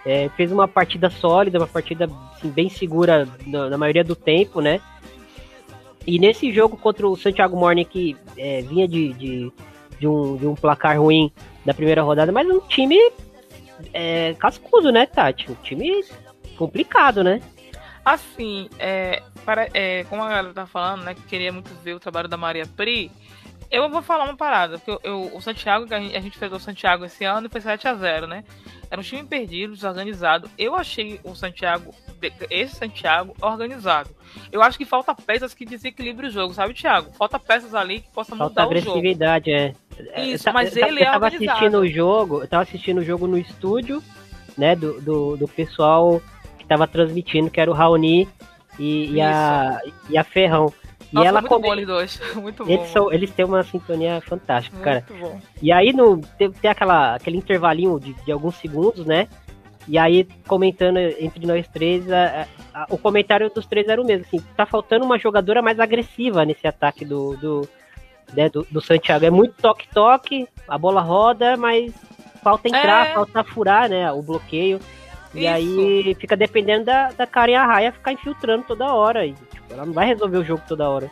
[0.06, 4.62] É, fez uma partida sólida, uma partida assim, bem segura na, na maioria do tempo,
[4.62, 4.80] né?
[6.06, 9.52] E nesse jogo contra o Santiago Morning, que é, vinha de, de,
[10.00, 11.32] de, um, de um placar ruim
[11.66, 12.98] da primeira rodada, mas um time
[13.94, 15.52] é, cascudo, né, Tati?
[15.52, 16.04] Um time
[16.58, 17.42] complicado, né?
[18.04, 22.00] Assim, é, para, é, como a galera tá falando, né, que queria muito ver o
[22.00, 23.12] trabalho da Maria Pri,
[23.72, 26.52] eu vou falar uma parada, porque eu, eu, o Santiago, a gente, a gente fez
[26.52, 28.44] o Santiago esse ano e foi 7 a 0 né?
[28.90, 30.50] Era um time perdido, desorganizado.
[30.58, 31.94] Eu achei o Santiago,
[32.50, 34.10] esse Santiago, organizado.
[34.52, 37.12] Eu acho que falta peças que desequilibrem o jogo, sabe, Thiago?
[37.12, 38.98] Falta peças ali que possam falta mudar o jogo.
[38.98, 39.74] agressividade, é.
[40.18, 43.28] Isso, mas eu, ele eu é tava assistindo o jogo, eu tava assistindo o jogo
[43.28, 44.02] no estúdio,
[44.58, 46.22] né, do, do, do pessoal
[46.58, 48.28] que tava transmitindo, que era o Raoni
[48.80, 49.80] e, e, a,
[50.10, 50.74] e a Ferrão.
[51.12, 51.86] Nossa, e ela muito come...
[51.86, 52.20] dois.
[52.36, 52.72] Muito bom.
[52.72, 55.06] Eles, são, eles têm uma sintonia fantástica, muito cara.
[55.20, 55.42] Bom.
[55.62, 59.28] E aí no, tem, tem, aquela, aquele intervalinho de, de alguns segundos, né?
[59.88, 64.24] E aí, comentando entre nós três, a, a, o comentário dos três era o mesmo,
[64.28, 67.68] assim, tá faltando uma jogadora mais agressiva nesse ataque do, do,
[68.36, 69.26] né, do, do Santiago.
[69.26, 71.92] É muito toque-toque, a bola roda, mas
[72.44, 73.14] falta entrar, é...
[73.16, 74.80] falta furar, né, o bloqueio.
[75.34, 75.50] E Isso.
[75.50, 79.26] aí fica dependendo da, da Karen Arraia ficar infiltrando toda hora.
[79.26, 79.34] E,
[79.70, 81.12] ela não vai resolver o jogo toda hora.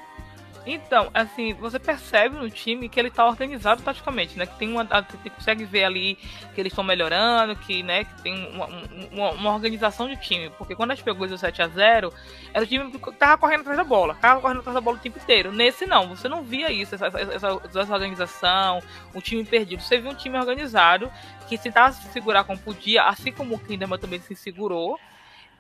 [0.70, 4.46] Então, assim, você percebe no time que ele tá organizado taticamente, né?
[4.46, 4.84] Que tem uma.
[4.84, 6.16] Você consegue ver ali
[6.54, 8.66] que eles estão melhorando, que, né, que tem uma,
[9.10, 10.50] uma, uma, organização de time.
[10.58, 12.12] Porque quando a gente pegou o 7 a 0
[12.54, 15.00] era o time que tava correndo atrás da bola, tava correndo atrás da bola o
[15.00, 15.54] tempo inteiro.
[15.54, 18.82] Nesse não, você não via isso, essa, essa, essa organização,
[19.14, 19.82] o time perdido.
[19.82, 21.10] Você viu um time organizado
[21.48, 25.00] que se tava se segurar como podia, assim como o Kinderman também se segurou.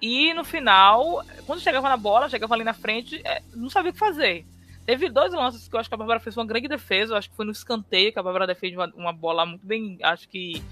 [0.01, 3.93] E no final, quando chegava na bola, chegava ali na frente, é, não sabia o
[3.93, 4.45] que fazer.
[4.85, 7.13] Teve dois lances que eu acho que a Bárbara fez uma grande defesa.
[7.13, 9.97] Eu acho que foi no escanteio que a Bárbara defende uma, uma bola muito bem,
[10.01, 10.63] acho que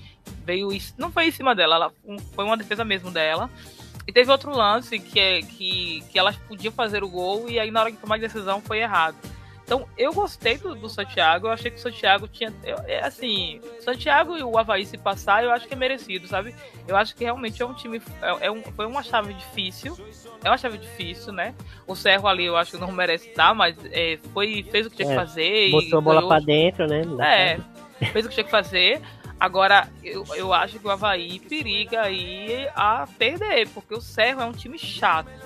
[0.46, 0.70] veio.
[0.98, 1.92] Não foi em cima dela, ela,
[2.34, 3.50] foi uma defesa mesmo dela.
[4.08, 7.72] E teve outro lance que, é, que, que elas podiam fazer o gol e aí
[7.72, 9.18] na hora de tomar a decisão foi errado.
[9.66, 12.54] Então, eu gostei do, do Santiago, eu achei que o Santiago tinha.
[12.64, 16.54] Eu, é, assim, Santiago e o Havaí se passar, eu acho que é merecido, sabe?
[16.88, 18.00] Eu acho que realmente é um time.
[18.22, 19.98] É, é um, foi uma chave difícil.
[20.44, 21.56] É uma chave difícil, né?
[21.88, 24.98] O Serro ali eu acho que não merece estar, mas é, foi, fez o que
[24.98, 25.72] tinha que é, fazer.
[25.72, 27.02] Botou a bola ganhou, pra dentro, né?
[27.20, 29.02] É, fez o que tinha que fazer.
[29.40, 34.46] Agora, eu, eu acho que o Havaí periga aí a perder, porque o Serro é
[34.46, 35.45] um time chato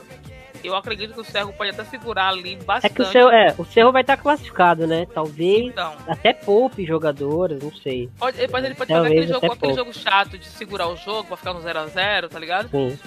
[0.63, 2.91] eu acredito que o Cerro pode até segurar ali bastante.
[2.91, 5.08] É que o Cerro, é, o Cerro vai estar classificado, né?
[5.13, 5.95] Talvez então.
[6.08, 8.10] até poupe jogadores, não sei.
[8.17, 11.38] Pode, ele pode Talvez fazer aquele jogo, aquele jogo chato de segurar o jogo pra
[11.38, 12.69] ficar no 0x0, tá ligado?
[12.69, 12.98] Sim.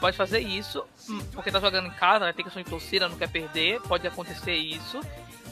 [0.00, 2.32] Pode fazer isso, hum, porque tá jogando em casa, né?
[2.32, 5.00] Tem questão de torcida, não quer perder, pode acontecer isso.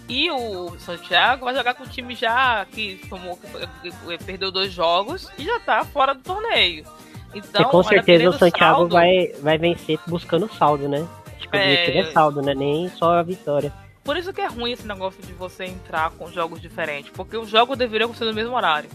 [0.09, 5.31] E o Santiago vai jogar com o time já que, tomou, que perdeu dois jogos
[5.38, 6.85] e já tá fora do torneio.
[7.33, 11.07] Então, e com certeza o Santiago saldo, vai, vai vencer buscando saldo, né?
[11.51, 11.99] Tipo, é...
[11.99, 12.55] é saldo, né?
[12.55, 13.73] Nem só a vitória.
[14.03, 17.49] Por isso que é ruim esse negócio de você entrar com jogos diferentes, porque os
[17.49, 18.89] jogos deveriam ser no mesmo horário.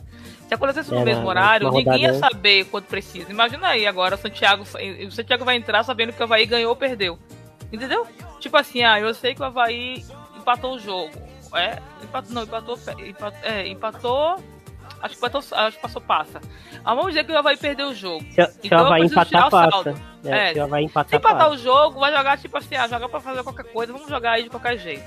[0.48, 3.32] Se acontecesse no é, mesmo horário, ninguém ia saber quanto precisa.
[3.32, 6.76] Imagina aí agora o Santiago, o Santiago vai entrar sabendo que o Havaí ganhou ou
[6.76, 7.20] perdeu.
[7.72, 8.06] Entendeu?
[8.40, 10.04] Tipo assim, ah, eu sei que o Havaí
[10.38, 11.12] empatou o jogo.
[11.54, 14.44] É, empatou, não, empatou, empatou, é, empatou
[15.02, 16.42] acho que passou, acho que passou passa.
[16.84, 18.24] Ah, vamos dizer que o Havaí perdeu o jogo.
[18.32, 19.94] Se, então se o Havaí empatar, passa.
[20.24, 23.10] É, é, se, vai empatar, se empatar o jogo, vai jogar tipo assim, ah, jogar
[23.10, 25.04] pra fazer qualquer coisa, vamos jogar aí de qualquer jeito.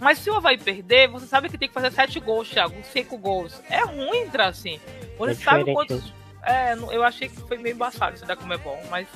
[0.00, 3.16] Mas se o Havaí perder, você sabe que tem que fazer sete gols, Thiago, cinco
[3.16, 3.62] gols.
[3.70, 4.80] É ruim entrar assim.
[5.18, 6.12] Você é sabe quantos.
[6.42, 9.06] É, eu achei que foi meio embaçado isso da como é bom, mas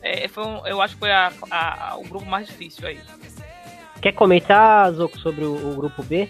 [0.00, 3.00] é, foi um, eu acho que foi a, a, o grupo mais difícil aí.
[4.00, 6.28] Quer comentar, Zoco, sobre o, o grupo B?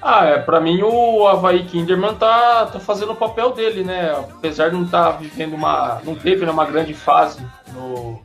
[0.00, 4.12] Ah, é, pra mim o Havaí Kinderman tá, tá fazendo o papel dele, né?
[4.12, 6.00] Apesar de não estar tá vivendo uma.
[6.04, 8.20] não teve né, uma grande fase no,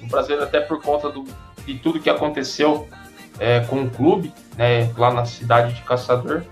[0.00, 1.24] no Brasil, até por conta do,
[1.64, 2.86] de tudo que aconteceu
[3.38, 4.92] é, com o clube, né?
[4.98, 6.42] Lá na cidade de Caçador.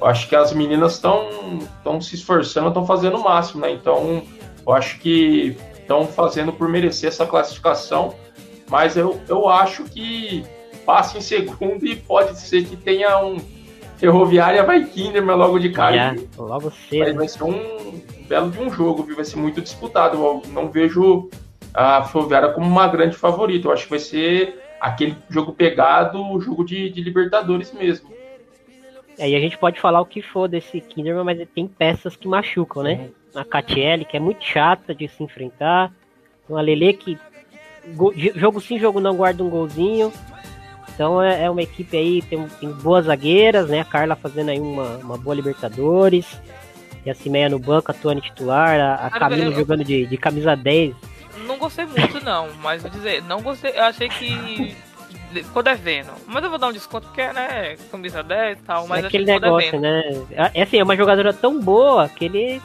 [0.00, 3.72] Eu acho que as meninas estão se esforçando, estão fazendo o máximo, né?
[3.72, 4.22] Então,
[4.64, 8.14] eu acho que estão fazendo por merecer essa classificação,
[8.68, 10.44] mas eu, eu acho que
[10.86, 13.36] passa em segundo e pode ser que tenha um
[14.02, 15.94] Ferroviária vai Kinderman logo de cara.
[15.94, 17.04] Yeah, logo cedo.
[17.04, 19.14] Vai, vai ser um belo de um jogo, viu?
[19.14, 20.16] vai ser muito disputado.
[20.16, 21.30] Eu não vejo
[21.72, 23.68] a Ferroviária como uma grande favorita.
[23.68, 28.10] Eu acho que vai ser aquele jogo pegado, jogo de, de Libertadores mesmo.
[29.16, 32.26] É, e a gente pode falar o que for desse Kinderman, mas tem peças que
[32.26, 32.94] machucam, né?
[32.94, 33.40] Uhum.
[33.40, 35.92] A Catiele, que é muito chata de se enfrentar.
[36.48, 37.16] Uma Lele que
[38.34, 40.12] jogo sim, jogo não guarda um golzinho.
[40.94, 43.80] Então é, é uma equipe aí, tem, tem, boas zagueiras, né?
[43.80, 46.26] A Carla fazendo aí uma, uma boa Libertadores.
[47.04, 48.78] E a Cimeia no banco, atuando titular.
[48.78, 50.94] A, a Camila jogando de, de camisa 10.
[51.46, 52.48] Não gostei muito, não.
[52.62, 53.72] Mas vou dizer, não gostei.
[53.74, 54.76] Eu achei que
[55.34, 56.12] ficou devendo.
[56.26, 58.86] Mas eu vou dar um desconto porque, né, camisa 10 e tal.
[58.86, 60.26] Mas é aquele negócio, devendo.
[60.30, 60.50] né?
[60.54, 62.62] É assim, é uma jogadora tão boa que ele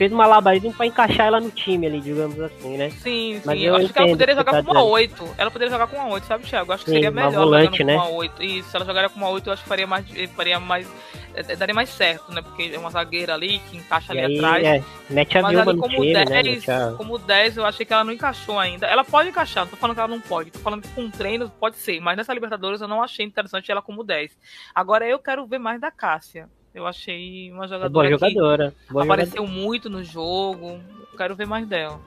[0.00, 2.88] fez um malabarismo pra encaixar ela no time ali, digamos assim, né?
[2.88, 3.42] Sim, sim.
[3.44, 5.28] Mas eu, eu acho que ela poderia jogar tá com uma 8.
[5.36, 6.70] Ela poderia jogar com uma 8, sabe, Thiago?
[6.70, 7.96] Eu acho que sim, seria melhor volante, né?
[7.96, 8.42] com uma 8.
[8.42, 10.06] Isso, se ela jogaria com uma 8, eu acho que faria mais.
[10.34, 10.88] Faria mais
[11.34, 12.40] é, daria mais certo, né?
[12.40, 14.64] Porque é uma zagueira ali que encaixa ali aí, atrás.
[14.64, 16.94] É, mete a Mas ali como time, 10, né?
[16.96, 18.86] como 10, eu achei que ela não encaixou ainda.
[18.86, 20.50] Ela pode encaixar, não tô falando que ela não pode.
[20.50, 22.00] Tô falando que com treino pode ser.
[22.00, 24.34] Mas nessa Libertadores eu não achei interessante ela como 10.
[24.74, 26.48] Agora eu quero ver mais da Cássia.
[26.74, 28.74] Eu achei uma jogadora, boa jogadora.
[28.90, 29.62] Boa apareceu jogadora.
[29.62, 30.80] muito no jogo.
[31.16, 32.00] Quero ver mais dela.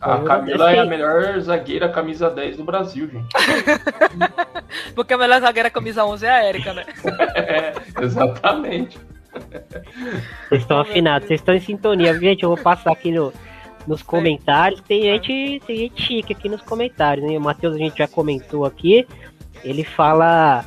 [0.00, 3.28] A Camila é a melhor zagueira camisa 10 do Brasil, gente.
[4.94, 6.84] Porque a melhor zagueira camisa 11 é a Erika, né?
[7.34, 8.98] é, exatamente.
[10.48, 12.18] Vocês estão afinados, vocês estão em sintonia.
[12.18, 13.32] Gente, eu vou passar aqui no,
[13.86, 14.80] nos comentários.
[14.82, 17.26] Tem gente, tem gente chique aqui nos comentários.
[17.26, 17.36] Né?
[17.36, 19.06] O Matheus a gente já comentou aqui.
[19.64, 20.64] Ele fala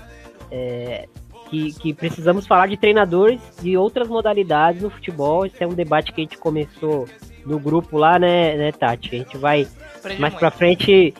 [0.51, 1.07] é,
[1.49, 5.45] que, que precisamos falar de treinadores de outras modalidades no futebol.
[5.45, 7.07] Esse é um debate que a gente começou
[7.45, 9.15] no grupo lá, né, né Tati?
[9.15, 11.13] A gente vai Aprendi mais pra frente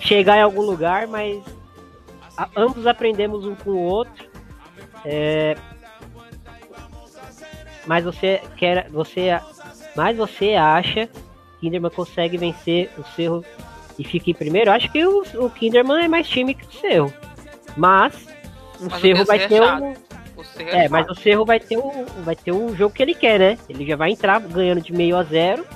[0.00, 1.42] chegar em algum lugar, mas
[2.36, 4.26] a, ambos aprendemos um com o outro.
[5.04, 5.56] É,
[7.86, 9.40] mas você quer, você,
[9.94, 13.44] mas você acha que Kinderman consegue vencer o Cerro
[13.98, 14.70] e fica em primeiro?
[14.70, 17.12] Eu acho que o, o Kinderman é mais time que o Cerro,
[17.76, 18.26] mas
[18.80, 19.94] o mas Cerro vai é ter um.
[20.58, 23.38] É, é mas o Cerro vai ter um, vai ter um jogo que ele quer,
[23.38, 23.58] né?
[23.68, 25.66] Ele já vai entrar ganhando de meio a zero.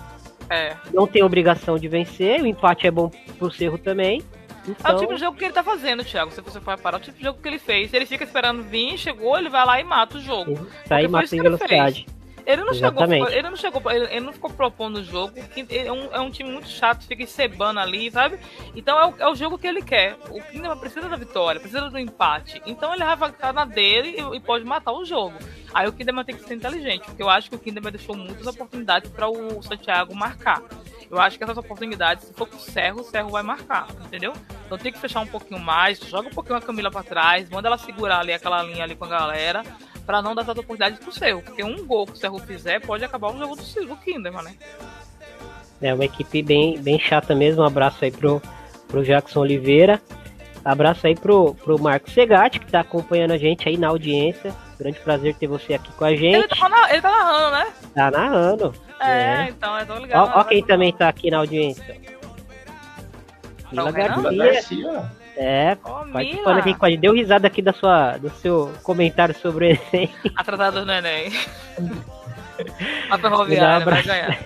[0.49, 0.77] É.
[0.93, 2.41] Não tem obrigação de vencer.
[2.41, 4.23] O empate é bom pro Cerro também.
[4.69, 4.93] Então...
[4.93, 6.31] É o tipo de jogo que ele tá fazendo, Thiago.
[6.31, 7.93] Se você for parar, é o tipo de jogo que ele fez.
[7.93, 10.69] Ele fica esperando vir, chegou, ele vai lá e mata o jogo.
[10.87, 12.07] Sai e mata em velocidade.
[12.47, 13.25] Ele não Exatamente.
[13.25, 15.35] chegou, ele não chegou, ele, ele, não ficou propondo o jogo.
[15.69, 18.39] É um, é um time muito chato, fica encebando ali, sabe?
[18.75, 20.17] Então é o, é o jogo que ele quer.
[20.31, 22.61] O Kinderman precisa da vitória, precisa do empate.
[22.67, 25.39] Então ele vai ficar na dele e, e, pode matar o jogo.
[25.73, 28.47] Aí o Kinderman tem que ser inteligente, porque eu acho que o Kinderman deixou muitas
[28.47, 30.63] oportunidades para o Santiago marcar.
[31.11, 34.33] Eu acho que essas oportunidades, se for com o Serro, o Serro vai marcar, entendeu?
[34.65, 37.69] Então tem que fechar um pouquinho mais, joga um pouquinho a Camila para trás, manda
[37.69, 39.63] ela segurar ali aquela linha ali com a galera
[40.13, 41.41] para não dar tanta oportunidade pro Cerro.
[41.41, 44.55] Porque um gol que o Cerro fizer pode acabar o jogo do, do Kinderman, né?
[45.81, 47.63] É uma equipe bem, bem chata mesmo.
[47.63, 48.43] Um abraço aí pro,
[48.89, 50.03] pro Jackson Oliveira.
[50.63, 54.55] Abraço aí pro, pro Marcos Segatti, que tá acompanhando a gente aí na audiência.
[54.79, 56.37] Grande prazer ter você aqui com a gente.
[56.37, 57.73] Ele tá, na, ele tá narrando, né?
[57.95, 58.75] Tá narrando.
[59.01, 59.49] É, é.
[59.49, 60.31] então, eu tô ligado.
[60.37, 61.97] Ó, ó quem também tá aqui na audiência.
[63.73, 64.31] Mila Garcia.
[64.31, 65.22] Garcia.
[65.37, 65.77] É,
[66.13, 67.01] participando aqui com a gente.
[67.01, 70.11] Deu risada aqui da sua, do seu comentário sobre o Enem.
[70.37, 71.33] Atrasado no Enem.
[73.11, 74.39] a ferroviária vai ganhar.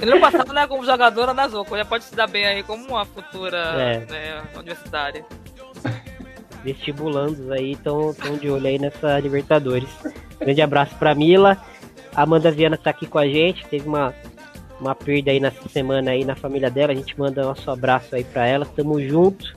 [0.00, 3.04] Ano passado, né, como jogadora na Zoco, já pode se dar bem aí como uma
[3.04, 3.98] futura é.
[4.10, 5.24] né, universitária.
[6.64, 9.90] Vestibulandos aí estão de olho aí nessa Libertadores.
[10.38, 11.58] Grande abraço pra Mila.
[12.14, 13.66] Amanda Viana tá aqui com a gente.
[13.66, 14.14] Teve uma,
[14.80, 16.92] uma perda aí nessa semana aí na família dela.
[16.92, 18.64] A gente manda nosso abraço aí pra ela.
[18.64, 19.56] Tamo junto.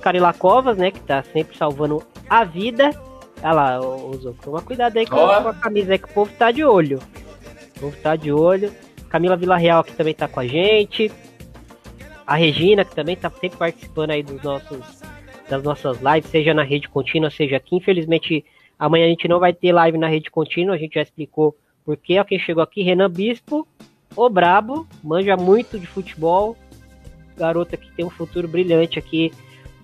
[0.00, 0.90] Carila Covas, né?
[0.90, 2.90] Que tá sempre salvando a vida.
[3.42, 5.48] Olha lá, Ozo, toma cuidado aí com, oh.
[5.48, 6.98] a camisa aí que o povo tá de olho.
[7.76, 8.72] O povo tá de olho.
[9.08, 11.10] Camila Villarreal que também tá com a gente.
[12.26, 15.02] A Regina, que também tá sempre participando aí dos nossos,
[15.48, 17.76] das nossas lives, seja na rede contínua, seja aqui.
[17.76, 18.44] Infelizmente,
[18.78, 21.96] amanhã a gente não vai ter live na rede contínua, a gente já explicou por
[21.96, 22.22] quê.
[22.24, 23.66] Quem chegou aqui, Renan Bispo,
[24.14, 26.56] o Brabo, manja muito de futebol.
[27.36, 29.32] Garota que tem um futuro brilhante aqui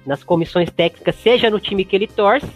[0.06, 2.46] nas comissões técnicas, seja no time que ele torce,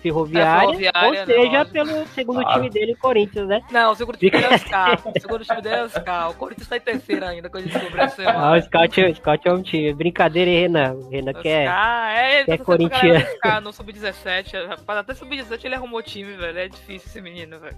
[0.00, 1.70] Ferroviária, é, ferroviária ou seja, não.
[1.70, 2.52] pelo segundo ah.
[2.54, 3.60] time dele, Corinthians, né?
[3.70, 5.02] Não, o segundo time dele é o Scar.
[5.04, 6.30] o segundo time dele é o Scar.
[6.30, 8.38] O Corinthians tá em terceiro ainda, quando descobriu essa semana.
[8.38, 9.92] Ah, o Scout, o Scout é um time.
[9.92, 10.92] Brincadeira, hein, Renan?
[10.94, 11.68] O Renan o quer.
[11.68, 13.26] Ah, é, ele é tá corintiano.
[13.36, 14.68] Scar no Sub-17.
[14.68, 16.58] Rapaz, até Sub-17 ele arrumou time, velho.
[16.58, 17.76] É difícil esse menino, velho.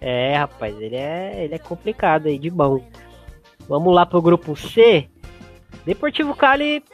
[0.00, 2.84] É, rapaz, ele é, ele é complicado aí, de bom.
[3.66, 5.08] Vamos lá pro grupo C.
[5.86, 6.84] Deportivo Cali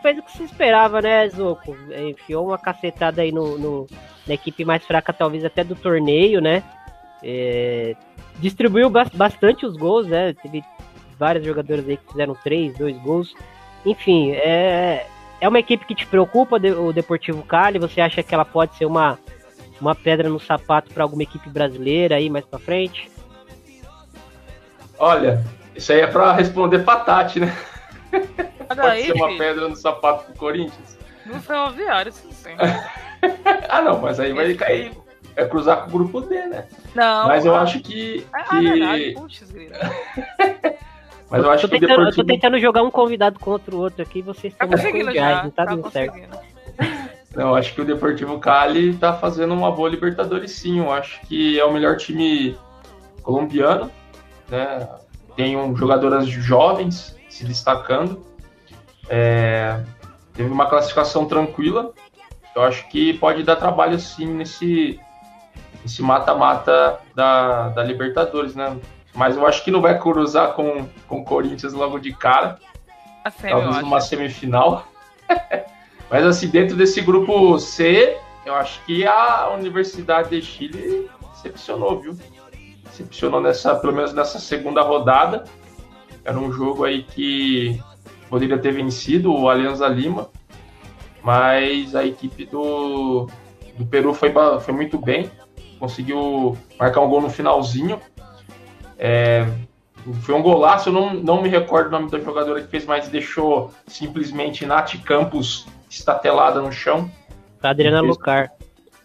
[0.00, 1.76] fez o que se esperava, né, Zoco?
[2.08, 3.86] Enfiou uma cacetada aí no, no
[4.26, 6.62] na equipe mais fraca, talvez até do torneio, né?
[7.22, 7.94] É,
[8.38, 10.34] distribuiu bastante os gols, né?
[10.34, 10.62] Teve
[11.18, 13.34] vários jogadores aí que fizeram três, dois gols.
[13.84, 15.06] Enfim, é,
[15.40, 17.78] é uma equipe que te preocupa, o Deportivo Cali.
[17.78, 19.18] Você acha que ela pode ser uma,
[19.80, 23.10] uma pedra no sapato para alguma equipe brasileira aí mais para frente?
[24.98, 25.42] Olha,
[25.74, 27.56] isso aí é para responder para Tati, né?
[28.68, 29.38] Pode aí, ser uma filho.
[29.38, 30.98] pedra no sapato pro Corinthians.
[31.26, 32.54] No ferroviário, sim.
[33.68, 34.92] ah, não, mas aí vai cair.
[35.36, 36.66] É cruzar com o grupo D, né?
[36.94, 37.28] Não.
[37.28, 38.26] Mas eu acho que.
[38.34, 38.56] É, que...
[38.56, 39.44] É verdade, puxa,
[41.30, 42.22] Mas eu acho tô que tentando, Deportivo...
[42.22, 45.44] Eu tô tentando jogar um convidado contra o outro aqui, vocês estão tá conseguindo já,
[45.44, 46.18] não tá, tá dando certo.
[47.36, 50.80] Não, acho que o Deportivo Cali tá fazendo uma boa Libertadores sim.
[50.80, 52.58] Eu acho que é o melhor time
[53.22, 53.90] colombiano,
[54.48, 54.88] né?
[55.36, 58.24] Tem um, jogadoras jovens se destacando.
[59.08, 59.80] É,
[60.34, 61.92] teve uma classificação tranquila.
[62.54, 65.00] Eu acho que pode dar trabalho sim nesse
[65.82, 68.76] nesse mata-mata da, da Libertadores, né?
[69.14, 72.58] Mas eu acho que não vai cruzar com, com o Corinthians logo de cara.
[73.40, 74.86] Talvez numa semifinal.
[76.10, 82.18] Mas assim, dentro desse grupo C, eu acho que a Universidade de Chile decepcionou, viu?
[82.84, 85.44] Decepcionou nessa, pelo menos nessa segunda rodada.
[86.30, 87.82] Era um jogo aí que
[88.28, 90.30] poderia ter vencido o Alianza Lima,
[91.24, 93.28] mas a equipe do,
[93.76, 95.28] do Peru foi, foi muito bem,
[95.80, 98.00] conseguiu marcar um gol no finalzinho.
[98.96, 99.44] É,
[100.22, 103.08] foi um golaço, eu não, não me recordo o nome da jogadora que fez, mas
[103.08, 107.10] deixou simplesmente Nath Campos estatelada no chão.
[107.60, 108.52] Adriana Lucar.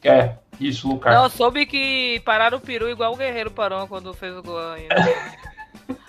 [0.03, 1.15] É, isso, Lucar.
[1.15, 4.93] Não, soube que pararam o peru igual o Guerreiro parou quando fez o gol ainda.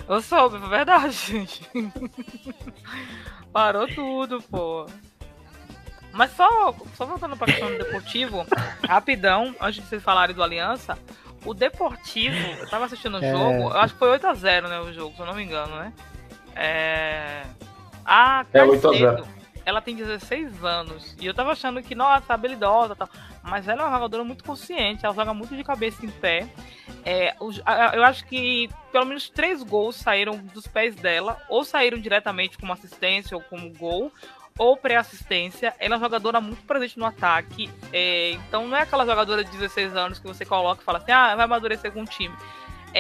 [0.09, 1.69] Eu soube, é verdade, gente.
[3.53, 4.87] Parou tudo, pô.
[6.13, 8.47] Mas só, só voltando pra questão do Deportivo,
[8.89, 10.99] rapidão, antes de vocês falarem do Aliança,
[11.45, 13.31] o Deportivo, eu tava assistindo o é...
[13.31, 15.93] jogo, eu acho que foi 8x0, né, o jogo, se eu não me engano, né?
[16.55, 17.43] É...
[18.05, 19.36] A Caicedo, é
[19.67, 23.09] ela tem 16 anos, e eu tava achando que, nossa, habilidosa tal,
[23.43, 26.49] mas ela é uma jogadora muito consciente, ela joga muito de cabeça em pé,
[27.05, 32.59] é, eu acho que pelo menos três gols saíram dos pés dela, ou saíram diretamente
[32.59, 34.11] como assistência ou como gol,
[34.59, 35.75] ou pré-assistência.
[35.79, 37.71] Ela é uma jogadora muito presente no ataque.
[37.93, 41.13] É, então não é aquela jogadora de 16 anos que você coloca e fala assim,
[41.13, 42.35] ah, vai amadurecer com o time.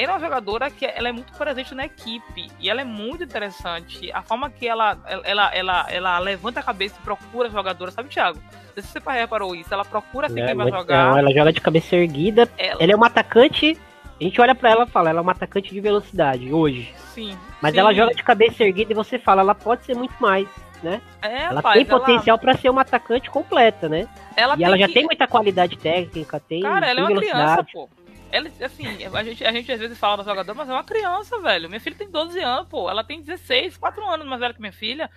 [0.02, 3.24] Ela é uma jogadora que ela é muito presente na equipe e ela é muito
[3.24, 4.12] interessante.
[4.12, 8.38] A forma que ela, ela, ela, ela levanta a cabeça e procura jogadora, sabe, Thiago?
[8.38, 9.72] Não sei se você reparou isso.
[9.72, 11.10] Ela procura assim É, quem vai jogar.
[11.12, 12.46] não, ela joga de cabeça erguida.
[12.58, 13.78] Ela- Ela é uma atacante.
[14.20, 16.94] A gente olha pra ela e fala, ela é uma atacante de velocidade hoje.
[17.14, 17.36] Sim.
[17.62, 17.80] Mas sim.
[17.80, 20.46] ela joga de cabeça erguida e você fala, ela pode ser muito mais,
[20.82, 21.00] né?
[21.22, 24.06] É, ela rapaz, tem potencial pra ser uma atacante completa, né?
[24.36, 27.20] Ela e ela já que- tem muita qualidade técnica, tem, Cara, ela é tem uma
[27.22, 27.88] criança, pô.
[28.32, 31.40] Ela, assim, a gente, a gente às vezes fala da jogadora, mas é uma criança,
[31.40, 31.68] velho.
[31.68, 32.90] Minha filha tem 12 anos, pô.
[32.90, 35.08] Ela tem 16, 4 anos mais velha que minha filha.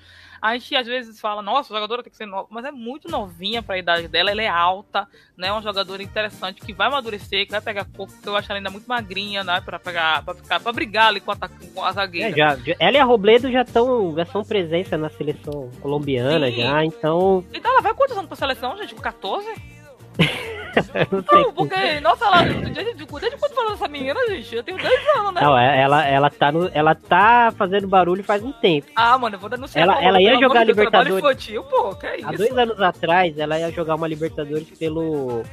[0.41, 3.09] A gente às vezes fala, nossa, a jogadora tem que ser nova, mas é muito
[3.09, 4.31] novinha pra idade dela.
[4.31, 5.05] Ela é alta,
[5.35, 5.47] né?
[5.47, 8.59] É uma jogadora interessante que vai amadurecer, que vai pegar corpo, porque eu acho ela
[8.59, 9.59] ainda muito magrinha, né?
[9.59, 12.29] Pra pegar, pra ficar, pra brigar ali com a, com a zagueira.
[12.29, 16.49] É, já, já- ela e a Robledo já estão já são presença na seleção colombiana
[16.49, 16.61] Sim.
[16.61, 18.95] já, então Então ela vai quantos anos pra seleção, gente?
[18.95, 19.78] Com 14?
[21.11, 21.41] não.
[21.41, 23.05] Não, porque, nossa, ela, desde, desde
[23.37, 24.55] quando falou dessa menina, gente?
[24.55, 25.41] Eu tenho 10 anos, né?
[25.41, 28.87] Não, é- ela, ela, tá no, ela tá fazendo barulho faz um tempo.
[28.95, 29.83] Ah, mano, eu vou denunciar.
[29.83, 31.17] Ela- ela ia jogar de Deus, Libertadores.
[31.17, 32.37] infantil, pô, que é Há isso?
[32.37, 35.43] dois anos atrás, ela ia jogar uma Libertadores pelo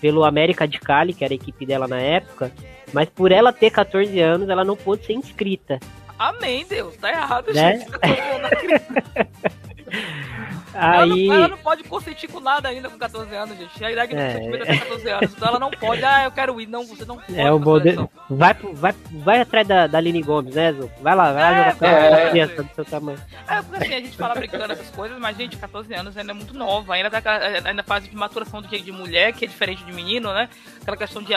[0.00, 2.50] pelo América de Cali, que era a equipe dela na época,
[2.90, 5.78] mas por ela ter 14 anos, ela não pôde ser inscrita.
[6.18, 6.96] Amém, Deus.
[6.96, 7.80] Tá errado, Né?
[7.80, 7.90] gente.
[10.74, 10.96] Eu tô vendo a criança.
[11.00, 13.84] Ela, Aí, não, ela não pode consentir com nada ainda com 14 anos, gente.
[13.84, 14.26] A idade do É.
[14.32, 15.32] consentimento é até 14 anos.
[15.36, 16.66] Então ela não pode, ah, eu quero ir.
[16.66, 17.38] Não, você não pode.
[17.40, 18.10] é o seleção.
[18.28, 20.72] vai, vai, vai atrás da, da Aline Gomes, né?
[21.00, 22.30] Vai lá, vai lá É, jogar com é.
[22.30, 23.18] criança do seu tamanho.
[23.48, 26.34] É, porque assim, a gente fala brincando essas coisas, mas, gente, 14 anos ainda é
[26.34, 26.94] muito nova.
[26.94, 27.20] Ainda tá
[27.64, 30.48] ainda fase de maturação do jeito de mulher, que é diferente de menino, né?
[30.80, 31.32] Aquela questão de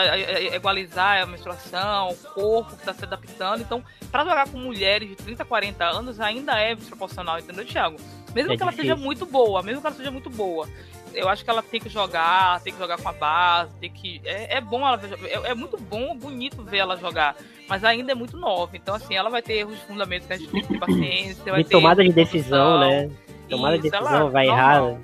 [0.54, 3.60] igualizar a menstruação, o corpo que tá se adaptando.
[3.62, 7.96] Então, pra jogar com mulheres de 30, 40 anos, ainda é desproporcional, entendeu, Thiago?
[8.34, 8.94] Mesmo É que ela difícil.
[8.94, 10.68] seja muito boa, mesmo que ela seja muito boa.
[11.14, 14.20] Eu acho que ela tem que jogar, tem que jogar com a base, tem que.
[14.24, 17.36] É, é bom ela ver- é, é muito bom, bonito ver ela jogar.
[17.68, 18.76] Mas ainda é muito nova.
[18.76, 21.52] Então, assim, ela vai ter erros de fundamentos que a gente tem que ter paciência.
[21.52, 23.10] vai E ter tomada de erros decisão, né?
[23.48, 24.88] Tomada de Isso, ela- decisão, vai normal.
[24.88, 25.00] errar.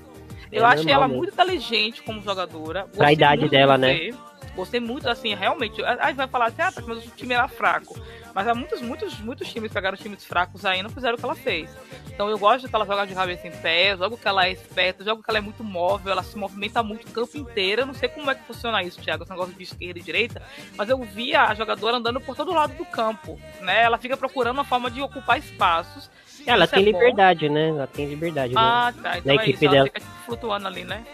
[0.53, 1.19] Eu É achei normal ela mesmo.
[1.19, 2.83] muito inteligente como jogadora.
[2.83, 4.11] Pra Gostei idade dela, de né?
[4.57, 5.81] Gostei muito, assim, realmente.
[5.85, 7.97] Aí vai falar assim, ah, tá, mas o time era fraco.
[8.35, 11.25] Mas há muitos, muitos, muitos times pegaram times fracos aí e não fizeram o que
[11.25, 11.71] ela fez.
[12.07, 15.05] Então eu gosto que ela joga de cabeça em pé, jogo que ela é esperta,
[15.05, 17.83] jogo que ela é muito móvel, ela se movimenta muito o campo inteiro.
[17.83, 20.43] Eu não sei como é que funciona isso, Thiago, esse negócio de esquerda e direita,
[20.77, 23.83] mas eu via a jogadora andando por todo lado do campo, né?
[23.83, 26.11] Ela fica procurando uma forma de ocupar espaços.
[26.47, 26.99] Ela Isso tem é bom.
[26.99, 27.69] liberdade, né?
[27.69, 28.55] Ela tem liberdade.
[28.55, 28.61] né?
[28.61, 29.19] Ah, tá.
[29.19, 29.87] Então Da é equipe isso, ela dela.
[29.87, 31.05] fica flutuando ali, né?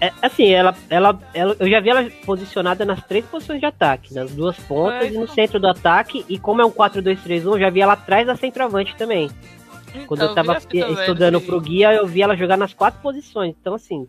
[0.00, 4.14] É, assim, ela, ela, ela, eu já vi ela posicionada nas três posições de ataque,
[4.14, 5.34] nas duas pontas É, e no isso.
[5.34, 6.24] centro do ataque.
[6.28, 9.30] E como é um 4-2-3-1, eu já vi ela atrás da centroavante também.
[10.06, 11.46] Quando eu Então, tava também, estudando sei.
[11.48, 13.56] pro guia, eu vi ela jogar nas quatro posições.
[13.60, 14.06] Então, assim,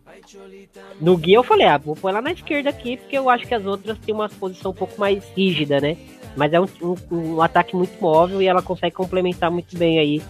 [0.99, 3.53] no guia eu falei, ah, vou pôr ela na esquerda aqui, porque eu acho que
[3.55, 5.97] as outras têm uma posição um pouco mais rígida, né?
[6.36, 6.95] Mas é um, um-
[7.36, 10.22] um ataque muito móvel e ela consegue complementar muito bem aí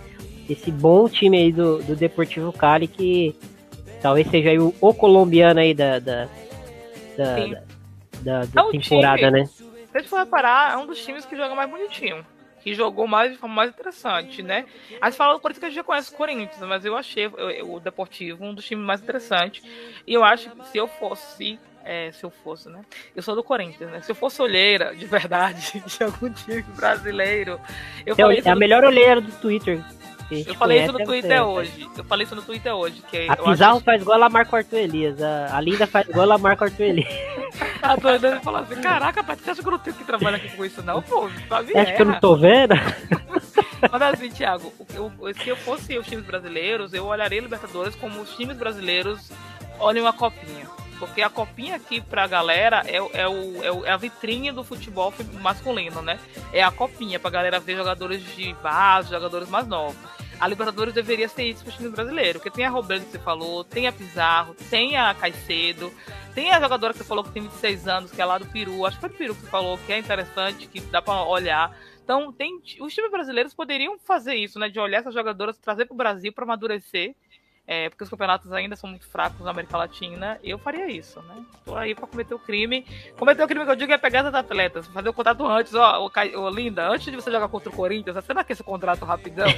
[0.50, 3.36] esse bom time aí do, do Deportivo Cali, que
[4.02, 6.28] talvez seja aí o, o colombiano aí da, da,
[7.18, 7.36] da,
[8.22, 9.32] da- da É um temporada, time.
[9.32, 9.46] né?
[9.46, 9.64] Se
[9.94, 12.26] você for reparar, é um dos times que joga mais bonitinho.
[12.64, 14.66] Que jogou mais de forma mais interessante, né?
[15.02, 17.26] Aí você fala do Corinthians que a gente já conhece o Corinthians, mas eu achei
[17.26, 19.64] eu- eu- o Deportivo um dos times mais interessantes.
[20.06, 21.60] E eu acho que se eu fosse.
[21.84, 22.82] é, se eu fosse, né?
[23.16, 24.02] Eu sou do Corinthians, né?
[24.02, 27.60] Se eu fosse olheira, de verdade, de algum time brasileiro.
[28.06, 29.84] Eu É, falei é a melhor olheira do Twitter.
[30.36, 31.90] A Eu falei isso no é Twitter hoje.
[31.98, 33.02] Eu falei isso no Twitter hoje.
[33.10, 35.22] Que A eu acho Pizarro faz gol, ela marca o Arthur Elias.
[35.22, 37.08] A, a Linda faz gol, ela marca o Arthur Elias.
[37.82, 40.50] A doida falou assim: Caraca, Paty, você acha que eu não tenho que trabalhar aqui
[40.56, 41.02] com isso, não?
[41.02, 41.34] Pô, mim
[41.76, 42.22] Acho que eu não erra.
[42.22, 42.74] tô vendo.
[43.92, 48.22] Mas assim, Thiago, o- o- se eu fosse os times brasileiros, eu olharia Libertadores como
[48.22, 49.32] os times brasileiros
[49.80, 50.68] olham a copinha.
[51.00, 54.64] Porque a copinha aqui pra galera é, é, o, é, o- é a vitrine do
[54.64, 55.12] futebol
[55.42, 56.20] masculino, né?
[56.54, 59.96] É a copinha pra galera ver jogadores de base, jogadores mais novos.
[60.42, 63.64] A Libertadores deveria ser isso pro time brasileiro, porque tem a Robledo que você falou,
[63.64, 65.94] tem a Pizarro, tem a Caicedo,
[66.34, 68.84] tem a jogadora que você falou que tem 26 anos, que é lá do Peru,
[68.88, 71.78] acho que foi do Peru que você falou, que é interessante, que dá pra olhar.
[72.04, 74.68] Então, tem, os times brasileiros poderiam fazer isso, né?
[74.68, 77.16] De olhar essas jogadoras, trazer pro Brasil para amadurecer.
[77.74, 80.38] É, porque os campeonatos ainda são muito fracos na América Latina.
[80.44, 81.36] Eu faria isso, né?
[81.64, 82.86] Tô aí pra cometer o crime.
[83.18, 86.06] Cometer o crime que eu digo é pegar essas atletas, fazer o contrato antes, ó,
[86.06, 88.64] ô, Cai- ô, Linda, antes de você jogar contra o Corinthians, você não quer esse
[88.64, 89.48] contrato rapidão?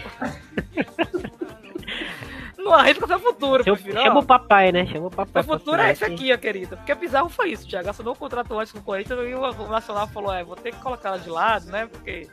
[2.56, 4.00] não arrisca seu futuro, meu filho.
[4.00, 4.86] chama o papai, né?
[4.86, 5.42] Chama o papai.
[5.42, 6.78] O futuro é esse aqui, ó, querida.
[6.78, 7.90] Porque a Pizarro foi isso, Thiago.
[7.90, 10.80] Assinou o contrato antes com o Corinthians e o Nacional falou: é, vou ter que
[10.82, 11.88] colocar ela de lado, né?
[11.88, 12.30] Porque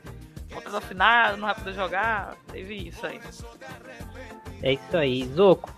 [0.52, 2.36] contrato assinado, não vai poder jogar.
[2.52, 3.18] Teve isso aí.
[4.62, 5.24] É isso aí.
[5.34, 5.72] Zoco,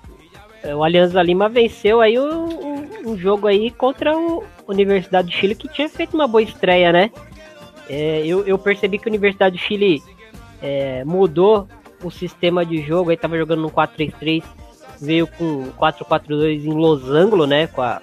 [0.62, 5.34] é, o Alianza Lima venceu aí o, o, o jogo aí contra o Universidade do
[5.34, 7.10] Chile, que tinha feito uma boa estreia, né?
[7.88, 10.02] é, eu, eu percebi que a Universidade do Chile
[10.60, 11.68] é, mudou
[12.02, 14.42] o sistema de jogo, aí tava jogando no 4-3-3,
[15.00, 17.66] veio com 4-4-2 em losango, né?
[17.66, 18.00] Com, a,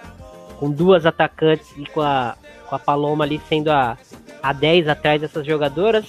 [0.58, 2.36] com duas atacantes e com a,
[2.68, 3.98] com a Paloma ali sendo a,
[4.44, 6.06] a 10 atrás dessas jogadoras.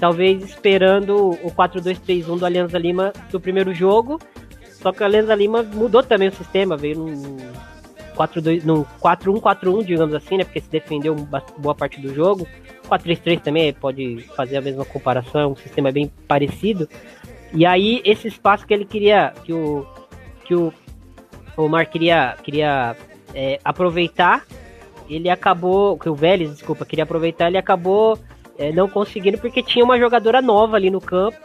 [0.00, 4.18] Talvez esperando o 4-2-3-1 do Alianza Lima do primeiro jogo.
[4.64, 7.36] Só que o Alianza Lima mudou também o sistema, veio num
[8.16, 10.44] 4-2, num 4-1-4-1, digamos assim, né?
[10.44, 11.14] Porque se defendeu
[11.58, 12.48] boa parte do jogo.
[12.88, 16.88] 4-3-3 também pode fazer a mesma comparação, é um sistema bem parecido.
[17.52, 19.86] E aí, esse espaço que ele queria, que o,
[20.46, 20.72] que o
[21.58, 22.96] Omar queria, queria
[23.34, 24.46] é, aproveitar,
[25.10, 28.18] ele acabou, que o Vélez, desculpa, queria aproveitar, ele acabou
[28.60, 31.38] é, não conseguindo porque tinha uma jogadora nova ali no campo,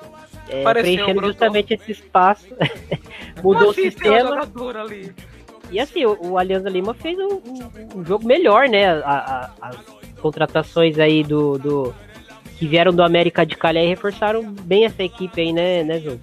[0.49, 2.45] é, preenchendo justamente esse espaço.
[3.41, 4.51] Mudou assim, o sistema.
[5.71, 8.89] E assim, o, o Alianza Lima fez um, um, um jogo melhor, né?
[9.01, 9.77] A, a, as
[10.19, 11.95] contratações aí do, do,
[12.57, 16.19] que vieram do América de Cali e reforçaram bem essa equipe aí, né, né, Jogo?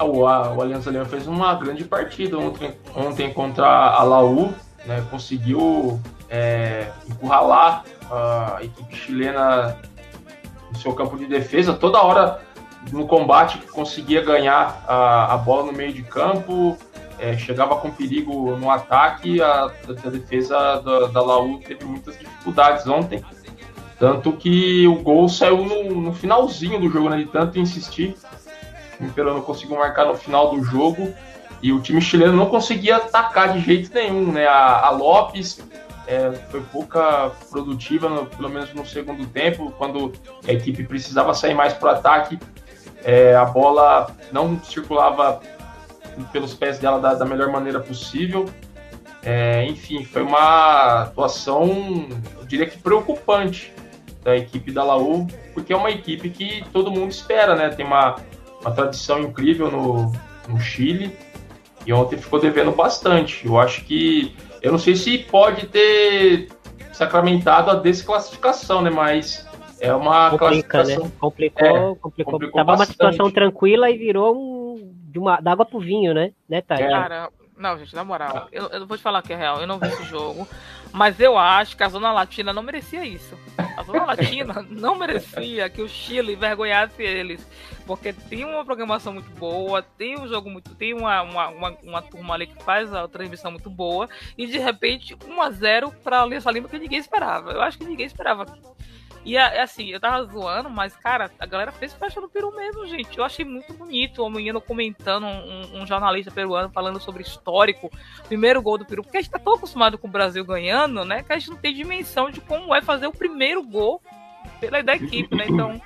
[0.00, 4.52] O, a, o Aliança Lima fez uma grande partida ontem, ontem contra a Laú,
[4.88, 9.76] né, conseguiu é, encurralar a equipe chilena
[10.72, 12.40] no seu campo de defesa, toda hora
[12.90, 16.76] no combate conseguia ganhar a, a bola no meio de campo,
[17.18, 22.86] é, chegava com perigo no ataque, a, a defesa da, da Laú teve muitas dificuldades
[22.86, 23.22] ontem.
[23.98, 27.16] Tanto que o gol saiu no, no finalzinho do jogo, né?
[27.18, 28.14] De tanto insistir.
[29.00, 31.12] O Imperano conseguiu marcar no final do jogo.
[31.62, 34.46] E o time chileno não conseguia atacar de jeito nenhum, né?
[34.46, 35.60] A, a Lopes
[36.06, 40.12] é, foi pouca produtiva, no, pelo menos no segundo tempo, quando
[40.46, 42.38] a equipe precisava sair mais para o ataque.
[43.04, 45.40] É, a bola não circulava
[46.32, 48.48] pelos pés dela da, da melhor maneira possível.
[49.22, 53.72] É, enfim, foi uma atuação, eu diria que preocupante
[54.22, 57.68] da equipe da Laú, porque é uma equipe que todo mundo espera, né?
[57.68, 58.16] Tem uma,
[58.60, 60.12] uma tradição incrível no,
[60.48, 61.16] no Chile
[61.88, 63.46] e ontem ficou devendo bastante.
[63.46, 64.36] Eu acho que.
[64.60, 66.48] Eu não sei se pode ter
[66.92, 68.90] sacramentado a desclassificação, né?
[68.90, 69.48] Mas
[69.80, 71.04] é uma Complica, classificação.
[71.04, 71.12] Né?
[71.18, 72.32] Complicou, é, complicou.
[72.32, 73.00] complicou Tava bastante.
[73.00, 76.32] uma situação tranquila e virou um, de uma, da água pro vinho, né?
[76.46, 76.82] né Thay?
[76.82, 76.90] É.
[76.90, 79.78] Cara, não, gente, na moral, eu, eu vou te falar que é real, eu não
[79.78, 80.48] vi esse jogo.
[80.92, 83.38] Mas eu acho que a Zona Latina não merecia isso.
[83.76, 87.46] A Zona Latina não merecia que o Chile envergonhasse eles.
[87.86, 90.74] Porque tem uma programação muito boa, tem um jogo muito.
[90.74, 94.08] Tem uma, uma, uma, uma turma ali que faz a transmissão muito boa.
[94.36, 97.52] E de repente, 1x0 pra Aliança Lima que ninguém esperava.
[97.52, 98.46] Eu acho que ninguém esperava
[99.32, 103.18] e assim, eu tava zoando, mas, cara, a galera fez festa no Peru mesmo, gente.
[103.18, 107.90] Eu achei muito bonito o menino comentando, um, um, jornalista peruano falando sobre histórico,
[108.26, 111.22] primeiro gol do Peru, porque a gente tá tão acostumado com o Brasil ganhando, né?
[111.22, 114.00] Que a gente não tem dimensão de como é fazer o primeiro gol
[114.60, 115.44] pela da equipe, né?
[115.46, 115.80] Então.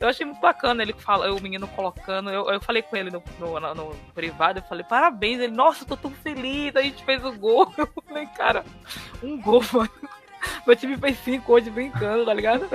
[0.00, 2.30] Eu achei muito bacana ele fala, o menino colocando.
[2.30, 5.40] Eu, eu falei com ele no, no, no, privado, eu falei, parabéns.
[5.40, 7.72] Ele, nossa, tô tão feliz, a gente fez o gol.
[7.76, 8.64] Eu falei, cara,
[9.20, 9.90] um gol, mano.
[10.66, 12.68] Meu time fez cinco hoje brincando, tá ligado?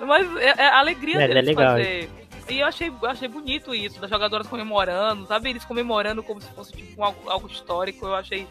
[0.00, 2.10] Mas é, é a alegria é, deles é fazer.
[2.48, 5.50] E eu achei, eu achei bonito isso, das jogadoras comemorando, sabe?
[5.50, 8.06] Eles comemorando como se fosse tipo, algo, algo histórico.
[8.06, 8.46] Eu achei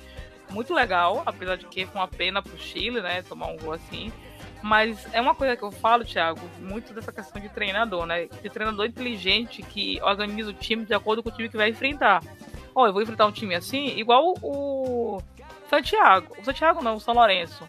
[0.51, 3.23] muito legal, apesar de que foi uma pena pro Chile, né?
[3.23, 4.11] Tomar um gol assim.
[4.61, 8.27] Mas é uma coisa que eu falo, Thiago, muito dessa questão de treinador, né?
[8.41, 12.23] De treinador inteligente que organiza o time de acordo com o time que vai enfrentar.
[12.75, 15.21] Ó, oh, eu vou enfrentar um time assim, igual o
[15.69, 16.35] Santiago.
[16.39, 17.67] O Santiago não, o São Lourenço.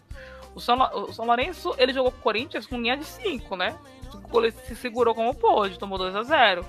[0.55, 3.77] O São, o São Lourenço, ele jogou com o Corinthians com linha de 5, né?
[4.65, 6.65] Se segurou como pôde, tomou 2 a 0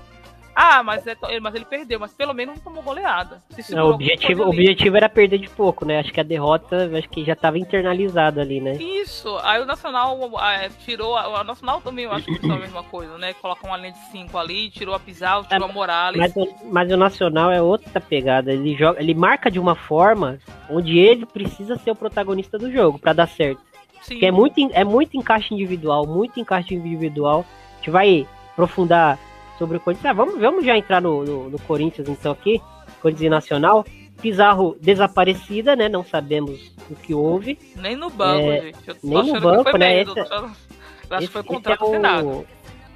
[0.53, 3.41] ah, mas, é, mas ele perdeu, mas pelo menos não tomou goleada.
[3.69, 5.99] Não, o objetivo, o objetivo era perder de pouco, né?
[5.99, 8.73] Acho que a derrota acho que já estava internalizada ali, né?
[8.73, 9.37] Isso.
[9.43, 11.15] Aí o Nacional é, tirou.
[11.15, 13.33] A, Nacional também eu acho que foi a mesma coisa, né?
[13.33, 16.19] Coloca uma linha de 5 ali, tirou a Pizarro, tirou é, a Morales.
[16.19, 16.33] Mas,
[16.69, 18.51] mas, o Nacional é outra pegada.
[18.51, 20.37] Ele joga, ele marca de uma forma
[20.69, 23.70] onde ele precisa ser o protagonista do jogo para dar certo.
[24.01, 24.19] Sim.
[24.19, 27.45] Que é muito, é muito encaixe individual, muito encaixe individual.
[27.73, 29.19] A gente vai aprofundar
[29.57, 30.05] sobre o Corinthians.
[30.07, 32.61] Ah, vamos, vamos já entrar no, no, no Corinthians então aqui,
[33.01, 33.85] Corinthians Nacional.
[34.21, 35.89] Pizarro desaparecida, né?
[35.89, 37.57] Não sabemos o que houve.
[37.75, 38.87] Nem no banco, é, gente.
[38.87, 40.01] Eu nem no banco, né?
[40.01, 42.45] Esse, acho que foi contrato é o...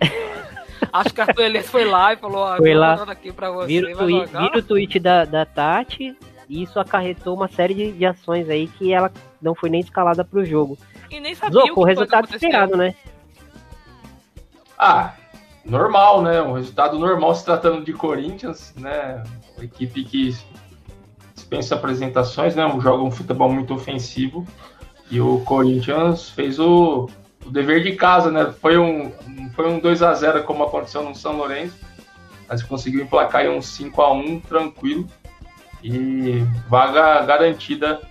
[0.91, 2.93] Acho que a Elias foi lá e falou: ah, foi lá.
[3.03, 3.68] aqui pra você.
[3.68, 6.16] Vira o, tweet, vira o tweet da, da Tati
[6.47, 10.24] e isso acarretou uma série de, de ações aí que ela não foi nem escalada
[10.24, 10.78] pro jogo.
[11.16, 12.93] E nem sabia Zoco, o, o resultado esperado, né?
[14.78, 15.13] Ah,
[15.63, 16.41] normal, né?
[16.41, 19.24] Um resultado normal se tratando de Corinthians, né?
[19.55, 20.38] Uma equipe que
[21.34, 22.70] dispensa apresentações, né?
[22.82, 24.45] Joga um futebol muito ofensivo.
[25.09, 27.09] E o Corinthians fez o,
[27.45, 28.53] o dever de casa, né?
[28.59, 29.09] Foi um,
[29.55, 31.80] foi um 2 a 0 como aconteceu no São Lourenço,
[32.49, 35.07] mas conseguiu emplacar aí um 5 a 1 tranquilo
[35.82, 38.01] e vaga garantida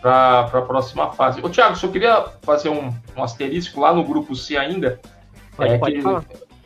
[0.00, 1.40] para a próxima fase.
[1.42, 5.00] Ô, Thiago, só queria fazer um, um asterisco lá no grupo C ainda.
[5.56, 6.02] Pode, é, pode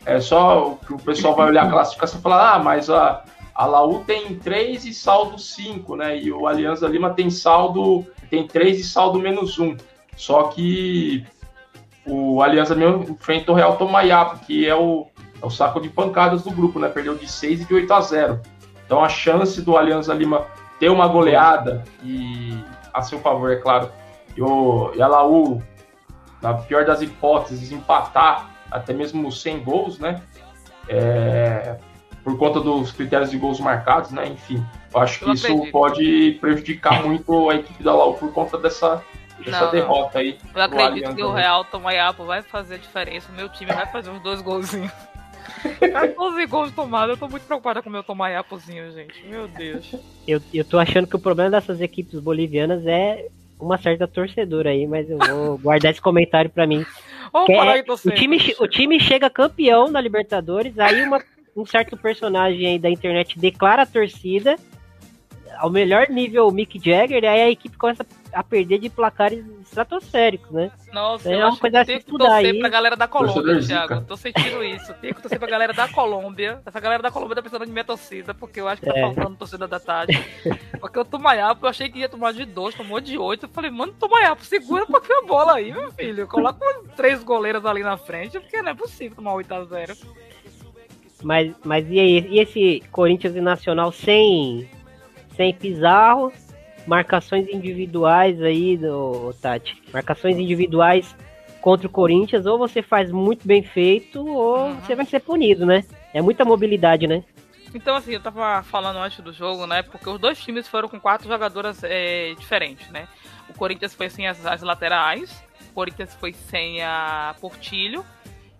[0.05, 3.23] é só que o pessoal vai olhar a classificação e falar, ah, mas a,
[3.53, 6.17] a Laú tem 3 e saldo 5, né?
[6.17, 9.77] E o Aliança Lima tem saldo, tem 3 e saldo menos 1.
[10.15, 11.25] Só que
[12.05, 15.07] o Aliança Lima enfrenta o Real Tomaiapo, que é o,
[15.41, 16.89] é o saco de pancadas do grupo, né?
[16.89, 18.41] Perdeu de 6 e de 8 a 0.
[18.85, 20.47] Então a chance do Aliança Lima
[20.79, 22.57] ter uma goleada e
[22.93, 23.91] a seu favor, é claro,
[24.35, 25.61] e, o, e a Laú,
[26.41, 30.21] na pior das hipóteses, empatar até mesmo sem gols, né?
[30.87, 31.77] É,
[32.23, 34.27] por conta dos critérios de gols marcados, né?
[34.27, 38.57] Enfim, eu acho que Eu isso pode prejudicar muito a equipe da Laú por conta
[38.57, 39.03] dessa,
[39.43, 40.37] dessa Não, derrota aí.
[40.53, 41.31] Eu acredito Alianza que o.
[41.31, 43.31] Real Tomaiapo vai fazer a diferença.
[43.31, 44.91] Meu time vai fazer uns dois golzinhos.
[45.79, 47.11] 14 gols tomados.
[47.11, 49.23] Eu tô muito preocupada com o meu Tomaiapozinho, gente.
[49.27, 49.95] Meu Deus.
[50.27, 53.27] Eu, eu tô achando que o problema dessas equipes bolivianas é
[53.59, 56.85] uma certa torcedora aí, mas eu vou guardar esse comentário pra mim.
[57.31, 61.23] Vamos parar é- o, time, o time chega campeão da Libertadores, aí uma-
[61.55, 64.55] um certo personagem aí da internet declara a torcida
[65.57, 70.49] ao melhor nível Mick Jagger, e aí a equipe começa a perder de placares estratosféricos,
[70.51, 70.71] né?
[70.93, 72.59] Nossa, É eu uma acho coisa a que tem que torcer aí.
[72.59, 74.01] pra galera da Colômbia, Thiago.
[74.01, 74.93] Tô sentindo isso.
[74.95, 76.61] Tem que torcer pra galera da Colômbia.
[76.65, 79.01] Essa galera da Colômbia tá precisando de minha torcida, porque eu acho que tá É.
[79.01, 80.17] faltando torcida da tarde.
[80.79, 83.45] Porque o Tomaiapo, eu achei que ia tomar de dois, tomou de oito.
[83.45, 86.27] Eu falei, mano, Tomaiapo, segura um pouquinho a bola aí, meu filho.
[86.27, 89.97] Coloca umas três goleiras ali na frente, porque não é possível tomar 8x0.
[91.23, 94.67] Mas, mas e, aí, e esse Corinthians e Nacional sem,
[95.41, 96.31] sem Pizarro,
[96.85, 99.81] marcações individuais aí, do Tati?
[99.91, 101.15] Marcações individuais
[101.59, 104.75] contra o Corinthians, ou você faz muito bem feito, ou Uhum.
[104.75, 105.83] você vai ser punido, né?
[106.13, 107.23] É muita mobilidade, né?
[107.73, 109.81] Então, assim, eu tava falando antes do jogo, né?
[109.81, 113.07] Porque os dois times foram com quatro jogadoras é, diferentes, né?
[113.49, 118.05] O Corinthians foi sem as, as laterais, o Corinthians foi sem a Portilho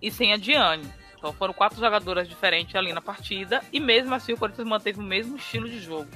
[0.02, 0.86] e sem a Diane.
[1.18, 5.04] Então foram quatro jogadoras diferentes ali na partida e mesmo assim o Corinthians manteve o
[5.04, 6.08] mesmo estilo de jogo.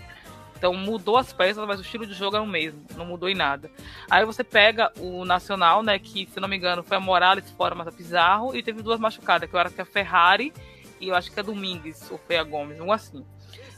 [0.58, 3.36] Então mudou as peças, mas o estilo de jogo é o mesmo, não mudou em
[3.36, 3.70] nada.
[4.10, 7.76] Aí você pega o Nacional, né, que se não me engano foi a Morales fora,
[7.76, 10.54] mas a Pizarro, e teve duas machucadas, que eu acho que é a Ferrari
[11.00, 13.26] e eu acho que é Domingues, ou foi a Gomes, um assim.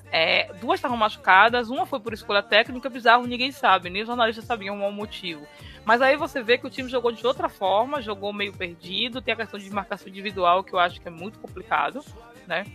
[0.09, 4.45] É, duas estavam machucadas, uma foi por escolha técnica, Pizarro ninguém sabe, nem os jornalistas
[4.45, 5.45] sabiam o motivo.
[5.83, 9.33] Mas aí você vê que o time jogou de outra forma, jogou meio perdido, tem
[9.33, 12.03] a questão de marcação individual, que eu acho que é muito complicado,
[12.45, 12.65] né?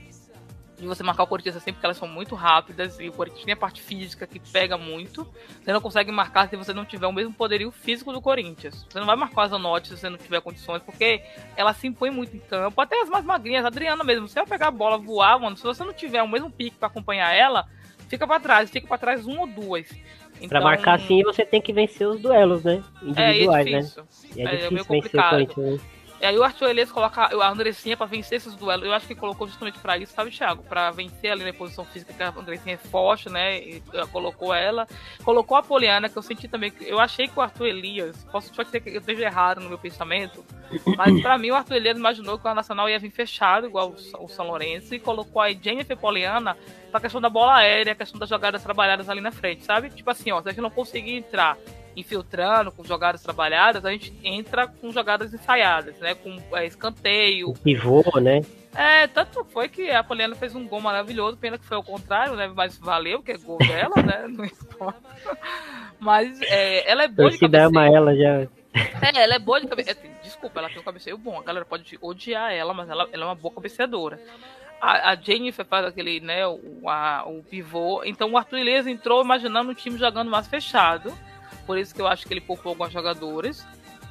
[0.83, 3.55] De você marcar o Corinthians assim, porque elas são muito rápidas, e o Corinthians tem
[3.55, 5.25] a parte física que pega muito.
[5.63, 8.85] Você não consegue marcar se você não tiver o mesmo poderio físico do Corinthians.
[8.91, 11.23] Você não vai marcar a Zanotti se você não tiver condições, porque
[11.57, 12.81] ela se impõe muito em campo.
[12.81, 15.63] Até as mais magrinhas, a Adriana mesmo, você vai pegar a bola, voar, mano, se
[15.63, 17.65] você não tiver o mesmo pique pra acompanhar ela,
[18.09, 19.87] fica pra trás, fica pra trás um ou duas.
[19.89, 19.99] Pra
[20.41, 22.83] Então, marcar assim, você tem que vencer os duelos, né?
[23.17, 24.05] é, e é Individuais, né?
[24.35, 25.31] E é, É, é difícil meio vencer o.
[25.31, 25.89] Corinthians, né?
[26.23, 28.87] E aí o Arthur Elias coloca a Andressinha pra vencer esses duelos.
[28.87, 30.63] Eu acho que colocou justamente pra isso, sabe, Thiago?
[30.63, 33.59] Pra vencer ali na posição física, que a Andressinha é forte, né?
[33.59, 34.87] E colocou ela.
[35.25, 36.73] Colocou a Poliana, que eu senti também.
[36.83, 39.79] Eu achei que o Arthur Elias, posso só ser que eu esteja errado no meu
[39.79, 40.45] pensamento,
[40.97, 44.25] mas pra mim o Arthur Elias imaginou que o Nacional ia vir fechado, igual o
[44.25, 46.57] o São Lourenço, e colocou a Jennifer Poliana
[46.93, 49.91] pra questão da bola aérea, a questão das jogadas trabalhadas ali na frente, sabe?
[49.91, 51.59] Tipo assim, ó, se a gente não conseguir entrar
[51.97, 56.15] infiltrando com jogadas trabalhadas, a gente entra com jogadas ensaiadas, né?
[56.15, 57.53] Com é, escanteio.
[57.63, 58.41] Pivô, né?
[58.75, 62.35] É, tanto foi que a Poliana fez um gol maravilhoso, pena que foi ao contrário,
[62.37, 62.51] né?
[62.55, 64.27] Mas valeu, que é gol dela, né?
[64.33, 64.99] Não importa.
[66.01, 67.97] Mas é, ela é boa de Torcida ama cabeceio.
[67.97, 68.49] ela já.
[68.75, 69.97] É, ela é boa de cabeceio.
[70.23, 71.39] Desculpa, ela tem um cabeceio bom.
[71.39, 74.19] A galera pode odiar ela, mas ela, ela é uma boa cabeceadora.
[74.81, 78.03] A, a Jennifer faz aquele, né, o, a- o pivô.
[78.05, 81.13] Então o Arthur Elias entrou imaginando o time jogando mais fechado.
[81.67, 83.67] Por isso que eu acho que ele poupou alguns jogadores.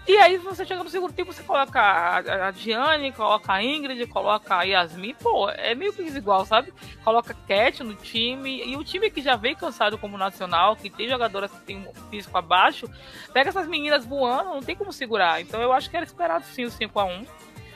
[0.08, 3.64] E aí você chega no segundo tempo, você coloca a, a- a Diane, coloca a
[3.64, 5.14] Ingrid, coloca a Yasmin.
[5.14, 6.74] Pô, é meio que desigual, sabe?
[7.04, 8.64] Coloca a Cat no time.
[8.66, 11.94] E o time que já vem cansado como nacional, que tem jogadoras que tem um
[12.10, 12.90] físico abaixo,
[13.32, 15.40] pega essas meninas voando, não tem como segurar.
[15.40, 17.28] Então eu acho que era esperado sim o 5x1.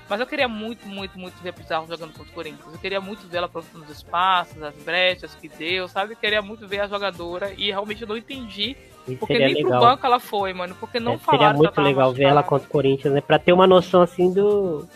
[0.07, 2.73] Mas eu queria muito, muito, muito ver a Pizarro jogando contra o Corinthians.
[2.73, 6.13] Eu queria muito ver ela aproveitando os espaços, as brechas que deu, sabe?
[6.13, 8.77] Eu queria muito ver a jogadora e realmente eu não entendi
[9.07, 9.81] Isso porque nem pro legal.
[9.81, 10.75] banco ela foi, mano.
[10.79, 13.21] Porque não É, falaram seria que muito legal ver ela contra o Corinthians, né?
[13.21, 14.87] Pra ter uma noção assim do,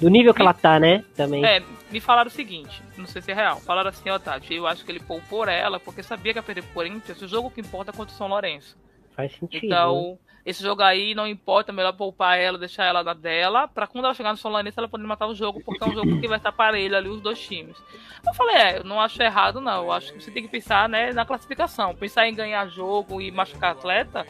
[0.00, 1.04] do nível que ela tá, né?
[1.14, 1.44] Também.
[1.46, 3.60] É, me falaram o seguinte, não sei se é real.
[3.60, 6.62] Falaram assim, ó, Tati, eu acho que ele poupou ela porque sabia que ia perder
[6.62, 7.22] pro Corinthians.
[7.22, 8.76] O jogo que importa é contra o São Lourenço.
[9.14, 9.64] Faz sentido.
[9.64, 10.25] Então, né?
[10.46, 14.04] Esse jogo aí não importa, é melhor poupar ela, deixar ela na dela, pra quando
[14.04, 16.38] ela chegar no Solanense ela poder matar o jogo, porque é um jogo que vai
[16.38, 17.76] estar parelho ali os dois times.
[18.24, 20.88] Eu falei, é, eu não acho errado não, eu acho que você tem que pensar,
[20.88, 21.96] né, na classificação.
[21.96, 24.24] Pensar em ganhar jogo e machucar atleta,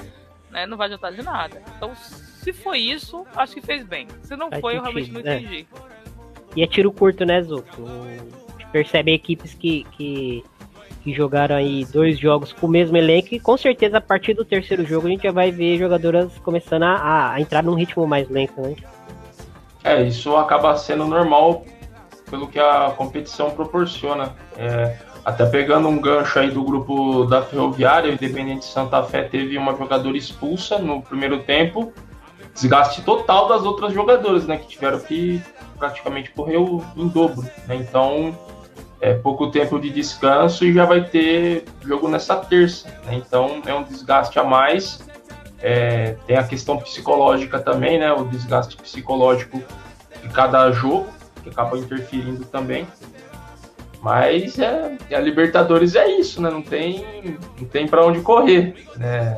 [0.50, 1.62] né, não vai adiantar de nada.
[1.76, 4.08] Então, se foi isso, acho que fez bem.
[4.22, 5.60] Se não Faz foi, eu realmente não sentido, é.
[5.60, 5.68] entendi.
[6.56, 7.82] E é tiro curto, né, Zuko?
[8.72, 10.42] Percebe equipes que, que,
[11.06, 14.44] que jogaram aí dois jogos com o mesmo elenco e com certeza a partir do
[14.44, 18.28] terceiro jogo a gente já vai ver jogadoras começando a, a entrar num ritmo mais
[18.28, 18.74] lento, né?
[19.84, 21.64] É, isso acaba sendo normal
[22.28, 24.34] pelo que a competição proporciona.
[24.56, 29.56] É, até pegando um gancho aí do grupo da Ferroviária, o Independente Santa Fé teve
[29.56, 31.92] uma jogadora expulsa no primeiro tempo,
[32.52, 35.40] desgaste total das outras jogadoras, né, que tiveram que
[35.78, 36.56] praticamente correr
[36.96, 37.42] em dobro.
[37.68, 37.76] Né?
[37.76, 38.36] Então,
[39.00, 42.88] é pouco tempo de descanso e já vai ter jogo nessa terça.
[43.04, 43.14] Né?
[43.14, 45.06] Então, é um desgaste a mais.
[45.60, 48.12] É, tem a questão psicológica também, né?
[48.12, 49.62] O desgaste psicológico
[50.22, 51.06] de cada jogo,
[51.42, 52.86] que acaba interferindo também.
[54.02, 56.50] Mas é, a Libertadores é isso, né?
[56.50, 58.86] Não tem, não tem para onde correr.
[58.96, 59.36] Né?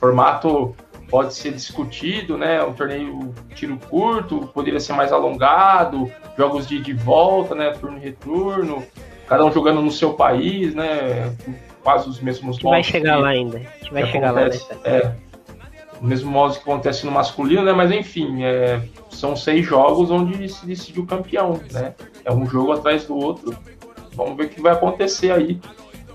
[0.00, 0.74] Formato
[1.10, 2.62] pode ser discutido, né?
[2.62, 7.70] Um torneio tiro curto, poderia ser mais alongado, jogos de, de volta, né?
[7.72, 8.82] Turno e retorno,
[9.26, 11.32] cada um jogando no seu país, né?
[11.82, 13.56] Quase os mesmos A gente vai chegar que- lá ainda.
[13.58, 14.88] A gente vai que chegar lá acontece, nessa.
[14.88, 15.14] É,
[16.00, 17.72] o mesmo modo que acontece no masculino, né?
[17.72, 18.80] Mas enfim, é,
[19.10, 21.94] são seis jogos onde se decide o campeão, né?
[22.24, 23.56] É um jogo atrás do outro.
[24.14, 25.60] Vamos ver o que vai acontecer aí.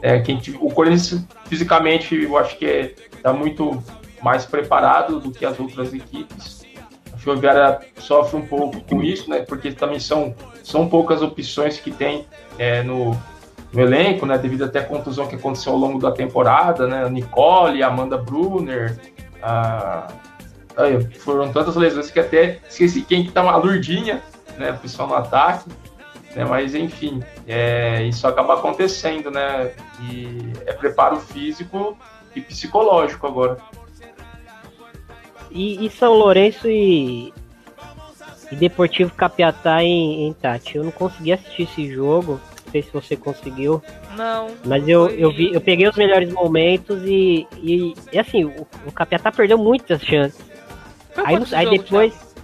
[0.01, 3.83] É, quem, o Corinthians fisicamente, eu acho que é, tá muito
[4.21, 6.65] mais preparado do que as outras equipes.
[7.13, 9.41] A Ferroviária sofre um pouco com isso, né?
[9.41, 12.25] Porque também são, são poucas opções que tem
[12.57, 13.17] é, no,
[13.73, 14.37] no elenco, né?
[14.37, 17.05] Devido até à contusão que aconteceu ao longo da temporada, né?
[17.05, 18.97] A Nicole, a Amanda Brunner,
[19.41, 20.07] a...
[20.77, 24.21] Aí, foram tantas lesões que até esqueci quem que tá uma lurdinha,
[24.57, 24.71] né?
[24.71, 25.69] O pessoal no ataque.
[26.35, 26.45] Né?
[26.45, 29.71] Mas enfim, é, isso acaba acontecendo, né?
[30.01, 31.97] E é preparo físico
[32.35, 33.57] e psicológico agora.
[35.51, 37.33] E, e São Lourenço e,
[38.51, 40.77] e Deportivo Capiatá em, em Tati.
[40.77, 42.39] Eu não consegui assistir esse jogo.
[42.65, 43.81] Não sei se você conseguiu.
[44.15, 44.47] Não.
[44.63, 48.67] Mas eu, Foi- eu, vi, eu peguei os melhores momentos e, e, e assim, o,
[48.85, 50.39] o Capiatá perdeu muitas chances.
[51.15, 52.35] Foi Aí, aí jogo, depois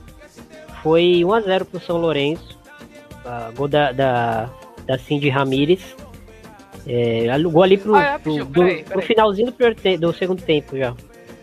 [0.82, 2.58] foi 1x0 pro São Lourenço.
[3.24, 4.50] ah, gol da, da,
[4.88, 5.96] da Cindy Ramírez.
[6.88, 9.06] É, gol ali pro, Ah, é, pro, do- peraí, pro peraí.
[9.08, 10.94] finalzinho do, primeiro do segundo tempo já.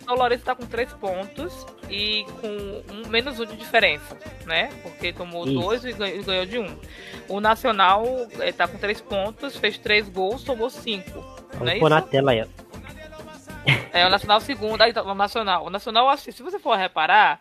[0.09, 4.69] O Lourenço tá com 3 pontos e com um, menos um de diferença, né?
[4.83, 5.61] Porque tomou Isso.
[5.61, 6.79] dois e ganhou, ganhou de um.
[7.29, 8.05] O Nacional
[8.41, 11.11] eh, tá com 3 pontos, fez 3 gols, tomou 5.
[11.11, 12.63] Não Vamos é pôr na tela aí, ó.
[13.93, 15.67] É, o Nacional segundo, aí tá, o Nacional.
[15.67, 17.41] O Nacional, assim, se você for reparar,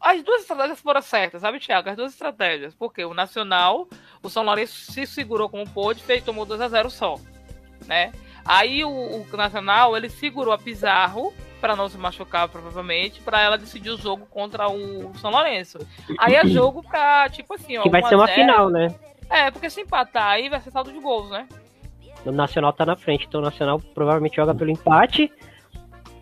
[0.00, 1.90] as duas estratégias foram certas, sabe, Thiago?
[1.90, 2.74] As duas estratégias.
[2.74, 3.88] Porque o Nacional,
[4.22, 7.16] o São Lourenço se segurou como pôde, fez, tomou 2 a 0 só,
[7.86, 8.12] né?
[8.44, 13.58] Aí o, o Nacional, ele segurou a Pizarro para não se machucar, provavelmente, para ela
[13.58, 15.78] decidir o jogo contra o São Lourenço.
[16.18, 18.40] Aí é jogo pra, tipo assim, ó, Que vai 1 a ser uma 0.
[18.40, 18.94] final, né?
[19.28, 21.46] É, porque se empatar aí vai ser saldo de gols, né?
[22.24, 25.32] O Nacional tá na frente, então o Nacional provavelmente joga pelo empate.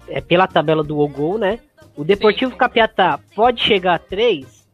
[0.08, 1.58] É pela tabela do gol, né?
[1.96, 2.58] O Deportivo Sim.
[2.58, 4.66] Capiatá pode chegar a 3,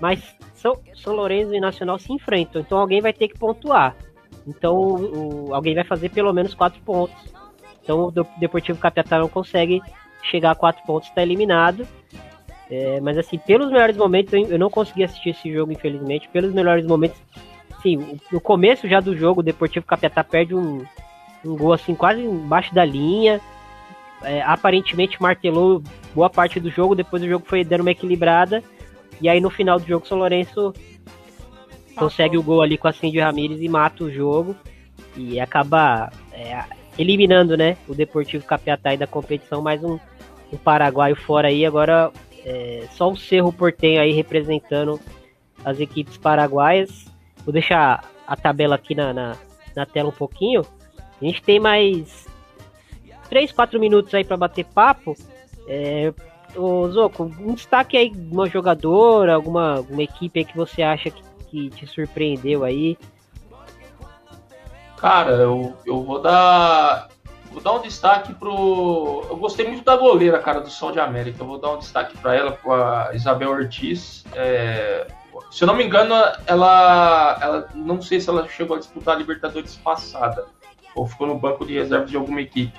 [0.00, 0.22] mas
[0.54, 3.96] São, São Lourenço e Nacional se enfrentam, então alguém vai ter que pontuar.
[4.46, 7.16] Então o- alguém vai fazer pelo menos 4 pontos.
[7.88, 9.80] Então o Deportivo Capiatá não consegue
[10.22, 11.88] chegar a 4 pontos, está eliminado.
[12.70, 16.28] É, mas assim, pelos melhores momentos, eu não consegui assistir esse jogo, infelizmente.
[16.28, 17.16] Pelos melhores momentos,
[17.80, 20.84] sim, no começo já do jogo, o Deportivo Capiatá perde um,
[21.42, 23.40] um gol assim, quase embaixo da linha.
[24.22, 25.82] É, aparentemente martelou
[26.14, 28.62] boa parte do jogo, depois o jogo foi dando uma equilibrada.
[29.18, 30.74] E aí no final do jogo, São Lourenço
[31.96, 34.54] consegue o gol ali com a Cindy Ramírez e mata o jogo.
[35.16, 36.62] E acaba é,
[36.98, 39.98] eliminando né, o Deportivo Capiatá da competição, mais um,
[40.52, 41.64] um paraguaio fora aí.
[41.64, 42.10] Agora
[42.44, 45.00] é, só o Cerro Portenho aí representando
[45.64, 47.06] as equipes paraguaias.
[47.44, 49.36] Vou deixar a tabela aqui na, na,
[49.76, 50.62] na tela um pouquinho.
[51.20, 52.26] A gente tem mais
[53.28, 55.16] 3, 4 minutos aí para bater papo.
[55.68, 56.12] É,
[56.56, 61.22] ô Zoco, um destaque aí, uma jogadora, alguma, alguma equipe aí que você acha que,
[61.50, 62.96] que te surpreendeu aí.
[64.98, 67.08] Cara, eu, eu vou dar.
[67.50, 69.24] Vou dar um destaque pro.
[69.28, 71.42] Eu gostei muito da goleira, cara, do Sol de América.
[71.42, 74.24] Eu vou dar um destaque para ela, pra Isabel Ortiz.
[74.34, 75.06] É,
[75.50, 76.14] Se eu não me engano,
[76.46, 77.68] ela, ela.
[77.74, 80.46] Não sei se ela chegou a disputar a Libertadores passada.
[80.94, 82.78] Ou ficou no banco de reserva de alguma equipe.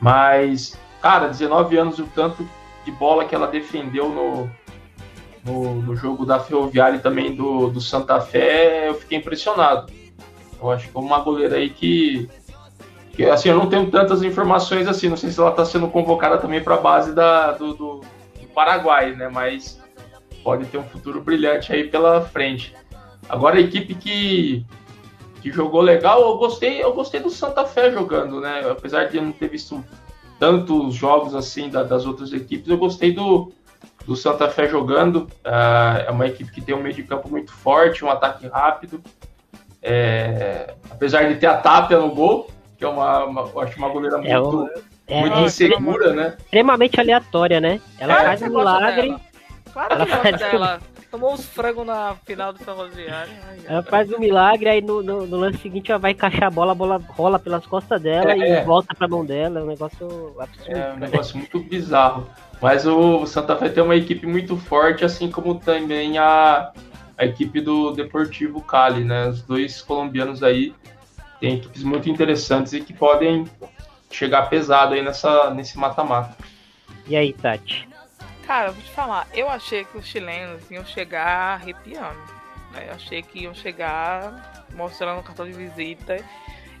[0.00, 2.48] Mas cara, 19 anos, o tanto
[2.84, 4.50] de bola que ela defendeu no,
[5.44, 9.92] no, no jogo da Ferroviária e também do, do Santa Fé, eu fiquei impressionado.
[10.60, 12.28] Eu acho que é uma goleira aí que,
[13.12, 16.38] que, assim, eu não tenho tantas informações assim, não sei se ela está sendo convocada
[16.38, 18.00] também para a base da, do, do,
[18.40, 19.28] do, Paraguai, né?
[19.28, 19.80] Mas
[20.44, 22.74] pode ter um futuro brilhante aí pela frente.
[23.28, 24.66] Agora a equipe que,
[25.40, 28.68] que jogou legal, eu gostei, eu gostei do Santa Fé jogando, né?
[28.70, 29.82] Apesar de eu não ter visto
[30.38, 33.52] tantos jogos assim da, das outras equipes, eu gostei do,
[34.06, 35.28] do Santa Fé jogando.
[35.44, 39.02] Uh, é uma equipe que tem um meio de campo muito forte, um ataque rápido.
[39.82, 43.88] É, apesar de ter a Tapia no gol, que é uma, uma eu acho uma
[43.88, 44.70] goleira é muito,
[45.06, 46.36] é, muito é, insegura, né?
[46.38, 47.80] Extremamente aleatória, né?
[47.98, 49.16] Ela é, faz um milagre.
[49.72, 50.80] Claro ela faz dela.
[51.10, 53.32] Tomou uns frangos na final do Ferroviário.
[53.66, 56.70] Ela faz um milagre, aí no, no, no, lance seguinte ela vai encaixar a bola,
[56.70, 58.64] a bola rola pelas costas dela e é.
[58.64, 59.58] volta pra mão dela.
[59.58, 60.78] É um negócio absurdo.
[60.78, 62.28] É um negócio muito bizarro.
[62.62, 66.70] Mas o Santa Fé tem uma equipe muito forte, assim como também a,
[67.20, 69.28] a equipe do Deportivo Cali, né?
[69.28, 70.74] Os dois colombianos aí
[71.38, 73.46] têm equipes muito interessantes e que podem
[74.10, 76.34] chegar pesado aí nessa, nesse mata-mata.
[77.06, 77.86] E aí, Tati?
[78.46, 82.18] Cara, vou te falar, eu achei que os chilenos iam chegar arrepiando.
[82.72, 82.86] Né?
[82.88, 86.24] Eu achei que iam chegar mostrando o cartão de visita.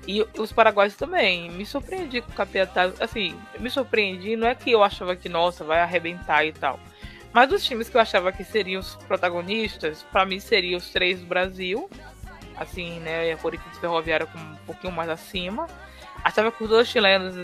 [0.08, 1.50] E os paraguaios também.
[1.50, 2.90] Me surpreendi com o Capiatá.
[2.98, 4.36] Assim, me surpreendi.
[4.36, 6.80] Não é que eu achava que, nossa, vai arrebentar e tal.
[7.32, 11.20] Mas os times que eu achava que seriam os protagonistas, para mim seriam os três
[11.20, 11.88] do Brasil,
[12.56, 13.32] assim, né?
[13.32, 15.66] A Corinthians Ferroviária com um pouquinho mais acima.
[16.24, 17.34] Achava que os dois chilenos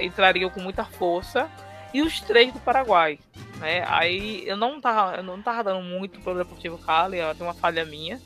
[0.00, 1.48] entrariam com muita força
[1.92, 3.18] e os três do Paraguai,
[3.58, 3.84] né?
[3.86, 7.84] Aí eu não tava, eu não tava dando muito pro Deportivo Cali, tem uma falha
[7.84, 8.20] minha,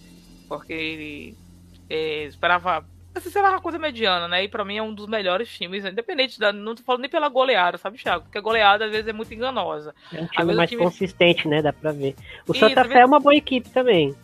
[0.48, 1.36] porque ele
[1.90, 2.84] é, esperava
[3.14, 4.44] essa será uma coisa mediana, né?
[4.44, 6.52] E pra mim é um dos melhores times, independente da.
[6.52, 8.24] Não tô falando nem pela goleada, sabe, Thiago?
[8.24, 9.94] Porque a goleada às vezes é muito enganosa.
[10.12, 10.82] É um time mais time...
[10.82, 11.60] consistente, né?
[11.60, 12.14] Dá pra ver.
[12.48, 14.14] O Santa Fé é uma boa equipe também.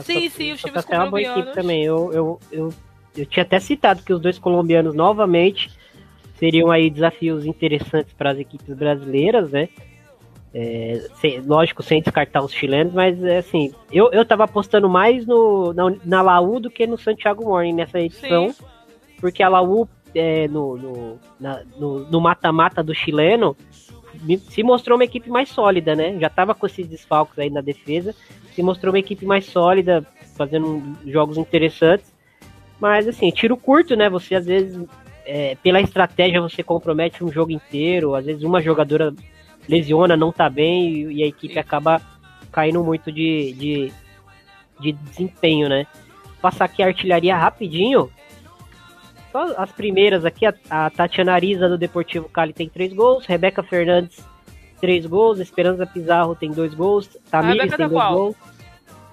[0.00, 1.84] Sim, sim, os times Santa Fé é uma boa equipe também.
[1.84, 2.74] Eu, eu, eu,
[3.16, 5.70] eu tinha até citado que os dois colombianos novamente
[6.38, 9.68] seriam aí desafios interessantes para as equipes brasileiras, né?
[10.58, 15.26] É, sem, lógico, sem descartar os chilenos, mas é assim, eu, eu tava apostando mais
[15.26, 18.64] no, na, na Laú do que no Santiago Morning nessa edição, Sim.
[19.20, 21.18] porque a Laú é, no
[22.10, 23.54] no mata-mata do chileno
[24.48, 26.18] se mostrou uma equipe mais sólida, né?
[26.18, 28.14] Já tava com esses desfalques aí na defesa,
[28.54, 30.06] se mostrou uma equipe mais sólida,
[30.38, 32.14] fazendo jogos interessantes,
[32.80, 34.08] mas assim, tiro curto, né?
[34.08, 34.82] Você às vezes,
[35.26, 39.12] é, pela estratégia, você compromete um jogo inteiro, às vezes uma jogadora
[39.68, 42.00] lesiona, não tá bem e, e a equipe acaba
[42.52, 43.92] caindo muito de, de,
[44.80, 45.86] de desempenho, né?
[46.40, 48.10] Passar aqui a artilharia rapidinho.
[49.32, 53.62] Só as primeiras aqui, a, a Tatiana Ariza do Deportivo Cali tem três gols, Rebeca
[53.62, 54.24] Fernandes
[54.80, 58.36] três gols, Esperança Pizarro tem dois gols, Tamires tem dois gols.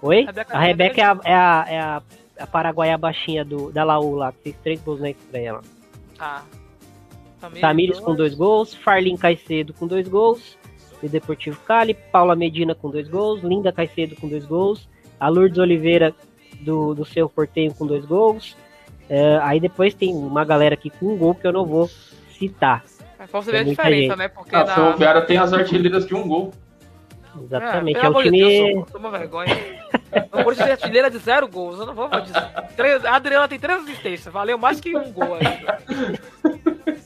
[0.01, 0.25] Oi?
[0.49, 2.01] A Rebeca é a, é a, é a,
[2.39, 5.61] a paraguaia baixinha do, da Laú lá, que fez três gols na estreia lá.
[6.19, 6.41] Ah.
[7.59, 10.57] Tamires, com dois gols, Farlin Caicedo com dois gols,
[11.01, 14.87] do Deportivo Cali, Paula Medina com dois gols, Linda Caicedo com dois gols,
[15.19, 16.13] a Lourdes Oliveira
[16.61, 18.55] do, do seu Porteio com dois gols.
[19.09, 21.89] É, aí depois tem uma galera aqui com um gol que eu não vou
[22.37, 22.83] citar.
[23.19, 24.17] É pra você ver a diferença, gente.
[24.17, 24.27] né?
[24.27, 26.51] Porque a Ferroviária tem as artilheiras de um gol.
[27.41, 28.39] Exatamente, é, é o time.
[28.39, 29.57] Deus, toma vergonha.
[30.31, 32.37] Não vou dizer artilheira de zero gols, eu não vou, vou dizer.
[33.07, 35.79] A Adriana tem três assistências, valeu mais que um gol ainda.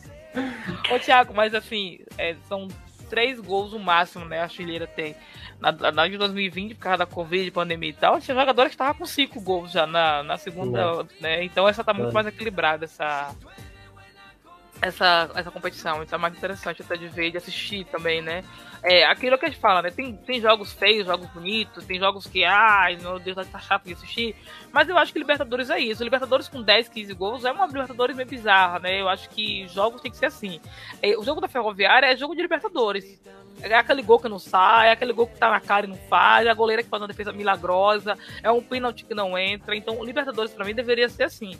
[0.90, 2.68] Ô, Thiago, mas assim, é, são
[3.10, 4.42] três gols o máximo, né?
[4.42, 5.16] A chileira tem.
[5.60, 8.94] Na, na de 2020, por causa da Covid, pandemia e tal, tinha jogadores que estavam
[8.94, 11.44] com cinco gols já na, na segunda, né?
[11.44, 13.34] Então essa tá muito mais equilibrada, essa,
[14.82, 16.04] essa, essa competição.
[16.04, 18.44] Então é mais interessante até de ver, de assistir também, né?
[18.90, 19.92] É aquilo que a gente fala, né?
[19.92, 23.92] Tem, tem jogos feios, jogos bonitos, tem jogos que, ai, meu Deus, tá chato de
[23.92, 24.34] assistir.
[24.72, 26.02] Mas eu acho que Libertadores é isso.
[26.02, 29.02] Libertadores com 10, 15 gols é uma Libertadores meio bizarra, né?
[29.02, 30.62] Eu acho que jogos tem que ser assim.
[31.02, 33.20] É, o jogo da Ferroviária é jogo de Libertadores.
[33.62, 35.98] É aquele gol que não sai, é aquele gol que tá na cara e não
[35.98, 39.76] faz, é a goleira que faz uma defesa milagrosa, é um pênalti que não entra.
[39.76, 41.58] Então, o Libertadores para mim deveria ser assim.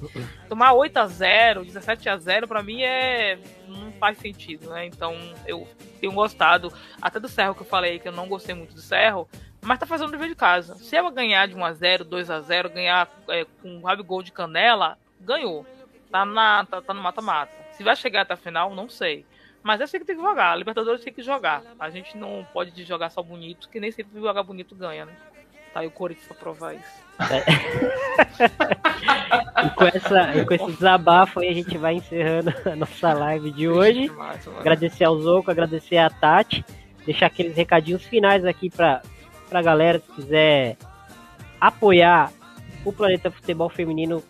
[0.48, 4.86] Tomar 8 a 0 17 a 0 para mim é não faz sentido, né?
[4.86, 5.68] Então, eu
[6.00, 6.72] tenho gostado
[7.02, 9.28] até do Cerro que eu falei que eu não gostei muito do Cerro,
[9.62, 10.76] mas tá fazendo o dever de casa.
[10.76, 14.22] Se ela ganhar de 1 a 0, 2 a 0, ganhar é, com um gol
[14.22, 15.66] de canela, ganhou.
[16.12, 17.52] Tá na tá, tá no mata-mata.
[17.74, 19.26] Se vai chegar até a final, não sei.
[19.68, 20.54] Mas que tem que jogar.
[20.54, 21.62] A Libertadores tem que jogar.
[21.78, 25.12] A gente não pode jogar só bonito, que nem sempre jogar bonito ganha, né?
[25.74, 26.86] Tá aí o Corinthians pra provar isso.
[27.20, 27.44] É.
[29.66, 33.68] e com, essa, com esse desabafo aí a gente vai encerrando a nossa live de
[33.68, 34.04] hoje.
[34.04, 36.64] Demais, agradecer ao Zoco, agradecer a Tati,
[37.06, 39.02] deixar aqueles recadinhos finais aqui pra,
[39.50, 40.78] pra galera, se quiser
[41.60, 42.32] apoiar
[42.86, 44.24] o Planeta Futebol Feminino,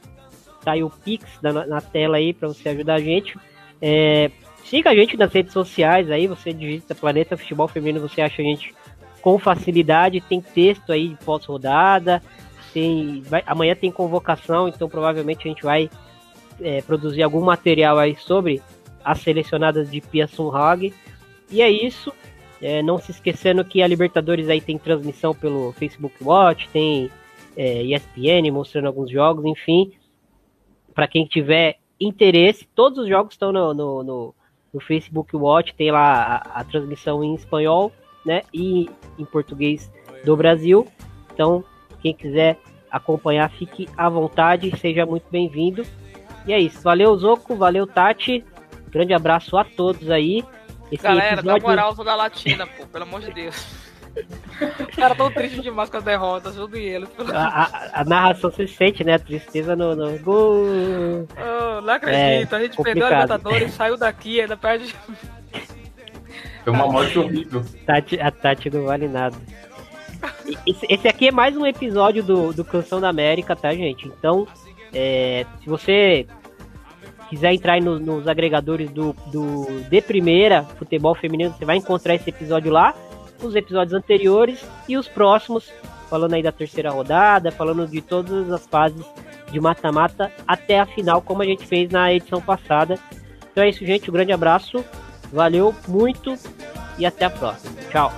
[0.64, 3.38] tá aí o Pix na, na tela aí para você ajudar a gente.
[3.80, 4.32] É,
[4.70, 8.46] siga a gente nas redes sociais aí, você digita Planeta Futebol Feminino, você acha a
[8.46, 8.74] gente
[9.22, 12.22] com facilidade, tem texto aí de pós-rodada,
[12.74, 15.90] tem, vai, amanhã tem convocação, então provavelmente a gente vai
[16.62, 18.62] é, produzir algum material aí sobre
[19.04, 20.94] as selecionadas de Pia Sunhag.
[21.50, 22.12] E é isso.
[22.62, 27.10] É, não se esquecendo que a Libertadores aí tem transmissão pelo Facebook Watch, tem
[27.56, 29.92] é, ESPN mostrando alguns jogos, enfim.
[30.94, 34.36] Para quem tiver interesse, todos os jogos estão no, no, no,
[34.74, 37.92] no Facebook Watch, tem lá a, a, transmissão em espanhol,
[38.26, 39.92] né, e em português
[40.24, 40.88] do Brasil.
[41.34, 41.64] Então,
[42.02, 42.60] quem quiser
[42.92, 45.86] acompanhar, fique à vontade, seja muito bem-vindo.
[46.46, 46.82] E é isso.
[46.82, 48.44] Valeu, Zoco, valeu, Tati.
[48.90, 50.44] Grande abraço a todos aí.
[50.92, 51.62] Esse Galera, episódio...
[51.62, 53.87] dá moral, sou da Latina, pô, pelo amor de Deus.
[54.90, 57.10] Os caras tão tristes demais com as derrotas, ajudem eles.
[57.34, 59.16] A, a, a, narração se sente, né?
[59.16, 60.66] A tristeza no, no gol.
[61.38, 62.84] Oh, não acredito, é, a gente complicado.
[62.84, 64.96] perdeu a Libertadores, saiu daqui, ainda perde.
[66.64, 67.64] Foi uma morte horrível.
[67.86, 69.38] Tati, a Tati não vale nada.
[70.66, 74.08] Esse, esse, aqui é mais um episódio do, do Canção da América, tá, gente?
[74.08, 74.48] Então,
[74.94, 76.26] é, se você
[77.30, 82.30] quiser entrar no, nos agregadores do, do De Primeira Futebol Feminino, você vai encontrar esse
[82.30, 82.96] episódio lá,
[83.42, 85.72] os episódios anteriores e os próximos,
[86.10, 89.06] falando aí da terceira rodada, falando de todas as fases
[89.52, 93.00] de mata-mata até a final, como a gente fez na edição passada.
[93.52, 94.10] Então é isso, gente.
[94.10, 94.84] Um grande abraço,
[95.32, 96.36] valeu muito
[96.98, 97.76] e até a próxima.
[97.92, 98.14] Tchau.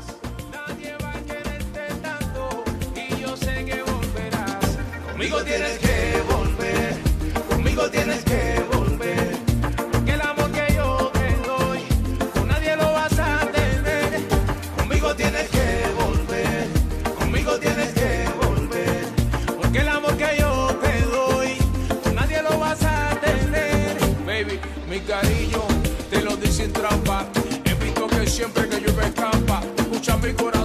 [5.49, 6.97] Tienes que volver,
[7.49, 8.68] conmigo tienes que volver.
[30.21, 30.58] Mi corazón